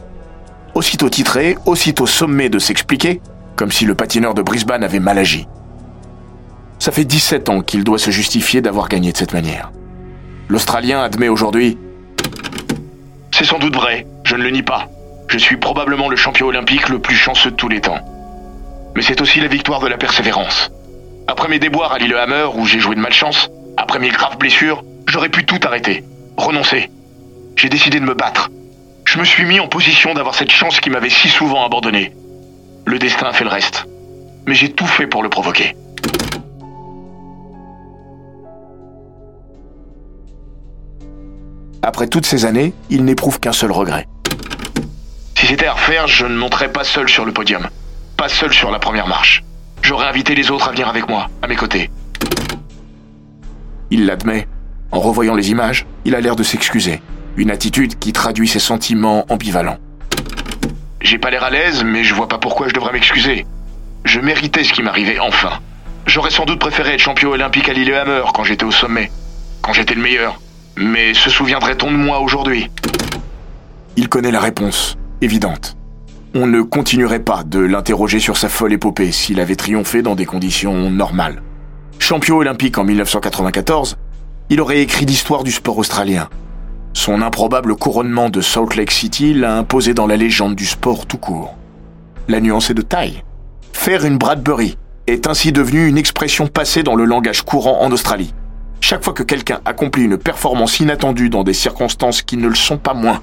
Aussitôt 0.74 1.08
titré, 1.08 1.56
aussitôt 1.67 2.08
sommé 2.08 2.50
de 2.50 2.58
s'expliquer, 2.58 3.22
comme 3.56 3.72
si 3.72 3.86
le 3.86 3.93
patineur 3.93 4.34
de 4.34 4.41
Brisbane 4.41 4.84
avait 4.84 5.00
mal 5.00 5.19
agi. 5.19 5.48
Ça 6.80 6.91
fait 6.91 7.06
17 7.06 7.50
ans 7.50 7.62
qu'il 7.62 7.84
doit 7.84 8.00
se 8.00 8.10
justifier 8.10 8.60
d'avoir 8.62 8.89
gagné 8.89 9.12
de 9.12 9.17
cette 9.17 9.34
manière. 9.34 9.72
L'Australien 10.48 11.04
admet 11.04 11.28
aujourd'hui 11.30 11.78
C'est 13.32 13.45
sans 13.45 13.60
doute 13.60 13.76
vrai, 13.76 14.08
je 14.24 14.36
ne 14.36 14.41
le 14.41 14.50
nie 14.50 14.63
pas. 14.63 14.88
Je 15.28 15.38
suis 15.38 15.58
probablement 15.58 16.10
le 16.10 16.15
champion 16.15 16.48
olympique 16.48 16.89
le 16.89 16.98
plus 16.98 17.15
chanceux 17.15 17.52
de 17.52 17.56
tous 17.56 17.69
les 17.69 17.82
temps. 17.82 18.00
Mais 18.95 19.04
c'est 19.04 19.22
aussi 19.22 19.41
la 19.41 19.48
victoire 19.48 19.80
de 19.80 19.88
la 19.88 19.98
persévérance. 19.98 20.72
Après 21.28 21.50
mes 21.50 21.60
déboires 21.60 21.91
à 21.91 22.00
Lillehammer 22.00 22.48
où 22.56 22.65
j'ai 22.65 22.80
joué 22.80 22.95
de 22.95 23.00
malchance, 23.00 23.52
après 23.78 24.00
mes 24.00 24.10
graves 24.10 24.39
blessures, 24.39 24.84
j'aurais 25.10 25.30
pu 25.30 25.45
tout 25.45 25.60
arrêter, 25.63 26.04
renoncer. 26.38 26.89
J'ai 27.56 27.69
décidé 27.69 28.00
de 28.00 28.06
me 28.06 28.13
battre. 28.13 28.50
Je 29.06 29.19
me 29.19 29.26
suis 29.26 29.45
mis 29.45 29.60
en 29.60 29.67
position 29.67 30.13
d'avoir 30.13 30.36
cette 30.36 30.52
chance 30.52 30.80
qui 30.80 30.89
m'avait 30.89 31.10
si 31.10 31.30
souvent 31.30 31.65
abandonné. 31.65 32.13
Le 32.86 33.00
destin 33.00 33.28
a 33.28 33.34
fait 33.34 33.43
le 33.43 33.50
reste. 33.50 33.86
Mais 34.48 34.56
j'ai 34.56 34.72
tout 34.72 34.86
fait 34.86 35.08
pour 35.08 35.24
le 35.24 35.30
provoquer. 35.30 35.76
Après 41.82 42.08
toutes 42.08 42.26
ces 42.26 42.45
années, 42.45 42.74
il 42.89 43.04
n'éprouve 43.04 43.39
qu'un 43.39 43.52
seul 43.52 43.72
regret. 43.72 44.08
Si 45.36 45.48
c'était 45.48 45.65
à 45.65 45.74
refaire, 45.74 46.08
je 46.08 46.26
ne 46.26 46.36
monterais 46.36 46.72
pas 46.72 46.84
seul 46.84 47.10
sur 47.10 47.26
le 47.26 47.32
podium. 47.32 47.67
Pas 48.17 48.30
seul 48.30 48.54
sur 48.54 48.69
la 48.69 48.80
première 48.80 49.08
marche. 49.08 49.43
J'aurais 49.82 50.08
invité 50.08 50.36
les 50.36 50.52
autres 50.52 50.67
à 50.67 50.72
venir 50.72 50.88
avec 50.88 51.08
moi, 51.10 51.30
à 51.41 51.48
mes 51.48 51.56
côtés. 51.56 51.89
Il 53.89 54.06
l'admet. 54.06 54.48
En 54.91 54.99
revoyant 54.99 55.36
les 55.36 55.52
images, 55.52 55.86
il 56.06 56.15
a 56.15 56.21
l'air 56.21 56.36
de 56.36 56.43
s'excuser. 56.43 57.02
Une 57.38 57.52
attitude 57.52 57.99
qui 57.99 58.12
traduit 58.12 58.47
ses 58.47 58.60
sentiments 58.60 59.25
ambivalents. 59.30 59.78
J'ai 61.02 61.17
pas 61.17 61.30
l'air 61.30 61.43
à 61.43 61.49
l'aise, 61.49 61.84
mais 61.84 62.04
je 62.04 62.13
vois 62.13 62.28
pas 62.28 62.39
pourquoi 62.39 62.67
je 62.67 62.73
devrais 62.73 62.91
m'excuser. 62.91 63.45
Je 64.04 64.19
méritais 64.19 64.63
ce 64.63 64.73
qui 64.73 64.82
m'arrivait 64.82 65.19
enfin. 65.19 65.60
J'aurais 66.08 66.32
sans 66.32 66.45
doute 66.45 66.60
préféré 66.60 66.95
être 66.95 66.99
champion 66.99 67.30
olympique 67.30 67.69
à 67.69 67.73
Lillehammer 67.73 68.23
quand 68.34 68.43
j'étais 68.43 68.65
au 68.65 68.71
sommet, 68.71 69.12
quand 69.62 69.73
j'étais 69.73 69.93
le 69.93 70.02
meilleur. 70.02 70.41
Mais 70.75 71.13
se 71.13 71.30
souviendrait-on 71.30 71.91
de 71.91 71.97
moi 71.97 72.19
aujourd'hui? 72.19 72.69
Il 73.95 74.10
connaît 74.10 74.32
la 74.32 74.39
réponse, 74.39 74.97
évidente. 75.21 75.78
On 76.34 76.47
ne 76.47 76.62
continuerait 76.62 77.19
pas 77.19 77.43
de 77.43 77.60
l'interroger 77.60 78.19
sur 78.19 78.38
sa 78.38 78.49
folle 78.49 78.73
épopée 78.73 79.12
s'il 79.12 79.39
avait 79.39 79.56
triomphé 79.56 80.02
dans 80.02 80.15
des 80.15 80.25
conditions 80.25 80.89
normales. 80.89 81.41
Champion 81.99 82.38
olympique 82.38 82.78
en 82.78 82.84
1994, 82.84 83.97
il 84.49 84.62
aurait 84.62 84.81
écrit 84.81 85.05
l'histoire 85.05 85.43
du 85.43 85.51
sport 85.51 85.77
australien. 85.77 86.27
Son 86.93 87.21
improbable 87.21 87.75
couronnement 87.75 88.29
de 88.29 88.41
Salt 88.41 88.75
Lake 88.75 88.91
City 88.91 89.33
l'a 89.33 89.55
imposé 89.55 89.93
dans 89.93 90.07
la 90.07 90.17
légende 90.17 90.55
du 90.55 90.65
sport 90.65 91.05
tout 91.05 91.17
court. 91.17 91.55
La 92.27 92.41
nuance 92.41 92.69
est 92.69 92.73
de 92.73 92.81
taille. 92.81 93.23
Faire 93.73 94.05
une 94.05 94.17
Bradbury 94.17 94.77
est 95.07 95.27
ainsi 95.27 95.51
devenu 95.51 95.88
une 95.88 95.97
expression 95.97 96.47
passée 96.47 96.83
dans 96.83 96.95
le 96.95 97.05
langage 97.05 97.43
courant 97.43 97.81
en 97.81 97.91
Australie. 97.91 98.33
Chaque 98.81 99.03
fois 99.03 99.13
que 99.13 99.23
quelqu'un 99.23 99.62
accomplit 99.65 100.03
une 100.03 100.17
performance 100.17 100.79
inattendue 100.79 101.29
dans 101.29 101.43
des 101.43 101.53
circonstances 101.53 102.21
qui 102.21 102.38
ne 102.38 102.47
le 102.47 102.55
sont 102.55 102.77
pas 102.77 102.93
moins. 102.93 103.21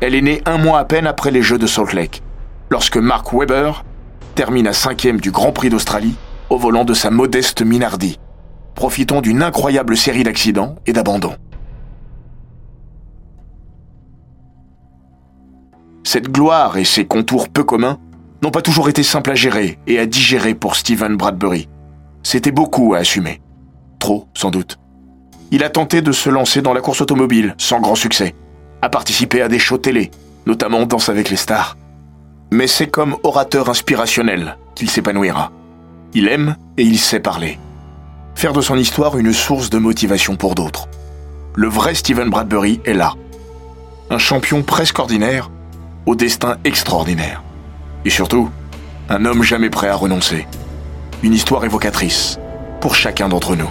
Elle 0.00 0.14
est 0.14 0.22
née 0.22 0.42
un 0.46 0.58
mois 0.58 0.78
à 0.78 0.84
peine 0.84 1.06
après 1.06 1.30
les 1.30 1.42
Jeux 1.42 1.58
de 1.58 1.66
Salt 1.66 1.92
Lake, 1.92 2.22
lorsque 2.70 2.98
Mark 2.98 3.32
Webber 3.32 3.72
termine 4.34 4.66
à 4.66 4.72
cinquième 4.72 5.20
du 5.20 5.30
Grand 5.30 5.52
Prix 5.52 5.70
d'Australie 5.70 6.16
au 6.50 6.58
volant 6.58 6.84
de 6.84 6.94
sa 6.94 7.10
modeste 7.10 7.62
Minardi, 7.62 8.18
profitant 8.76 9.20
d'une 9.20 9.42
incroyable 9.42 9.96
série 9.96 10.22
d'accidents 10.22 10.76
et 10.86 10.92
d'abandons. 10.92 11.34
Cette 16.04 16.30
gloire 16.30 16.76
et 16.76 16.84
ses 16.84 17.04
contours 17.04 17.48
peu 17.48 17.64
communs 17.64 17.98
n'ont 18.42 18.52
pas 18.52 18.62
toujours 18.62 18.88
été 18.88 19.02
simples 19.02 19.32
à 19.32 19.34
gérer 19.34 19.78
et 19.88 19.98
à 19.98 20.06
digérer 20.06 20.54
pour 20.54 20.76
Stephen 20.76 21.16
Bradbury. 21.16 21.68
C'était 22.22 22.52
beaucoup 22.52 22.94
à 22.94 22.98
assumer. 22.98 23.40
Trop, 23.98 24.28
sans 24.34 24.50
doute. 24.50 24.78
Il 25.50 25.64
a 25.64 25.70
tenté 25.70 26.02
de 26.02 26.12
se 26.12 26.28
lancer 26.30 26.62
dans 26.62 26.72
la 26.74 26.80
course 26.80 27.00
automobile, 27.00 27.54
sans 27.58 27.80
grand 27.80 27.94
succès, 27.94 28.34
a 28.82 28.88
participé 28.88 29.42
à 29.42 29.48
des 29.48 29.58
shows 29.58 29.78
télé, 29.78 30.10
notamment 30.44 30.86
Danse 30.86 31.08
avec 31.08 31.30
les 31.30 31.36
stars. 31.36 31.76
Mais 32.52 32.66
c'est 32.66 32.88
comme 32.88 33.16
orateur 33.22 33.68
inspirationnel 33.68 34.58
qu'il 34.74 34.90
s'épanouira. 34.90 35.50
Il 36.14 36.28
aime 36.28 36.56
et 36.76 36.82
il 36.82 36.98
sait 36.98 37.20
parler. 37.20 37.58
Faire 38.36 38.52
de 38.52 38.60
son 38.60 38.76
histoire 38.76 39.16
une 39.16 39.32
source 39.32 39.70
de 39.70 39.78
motivation 39.78 40.36
pour 40.36 40.54
d'autres. 40.54 40.88
Le 41.54 41.68
vrai 41.68 41.94
Stephen 41.94 42.28
Bradbury 42.28 42.82
est 42.84 42.92
là. 42.92 43.14
Un 44.10 44.18
champion 44.18 44.62
presque 44.62 44.98
ordinaire, 44.98 45.50
au 46.04 46.14
destin 46.14 46.58
extraordinaire. 46.62 47.42
Et 48.04 48.10
surtout, 48.10 48.50
un 49.08 49.24
homme 49.24 49.42
jamais 49.42 49.70
prêt 49.70 49.88
à 49.88 49.96
renoncer. 49.96 50.46
Une 51.22 51.32
histoire 51.32 51.64
évocatrice 51.64 52.38
pour 52.82 52.94
chacun 52.94 53.30
d'entre 53.30 53.56
nous. 53.56 53.70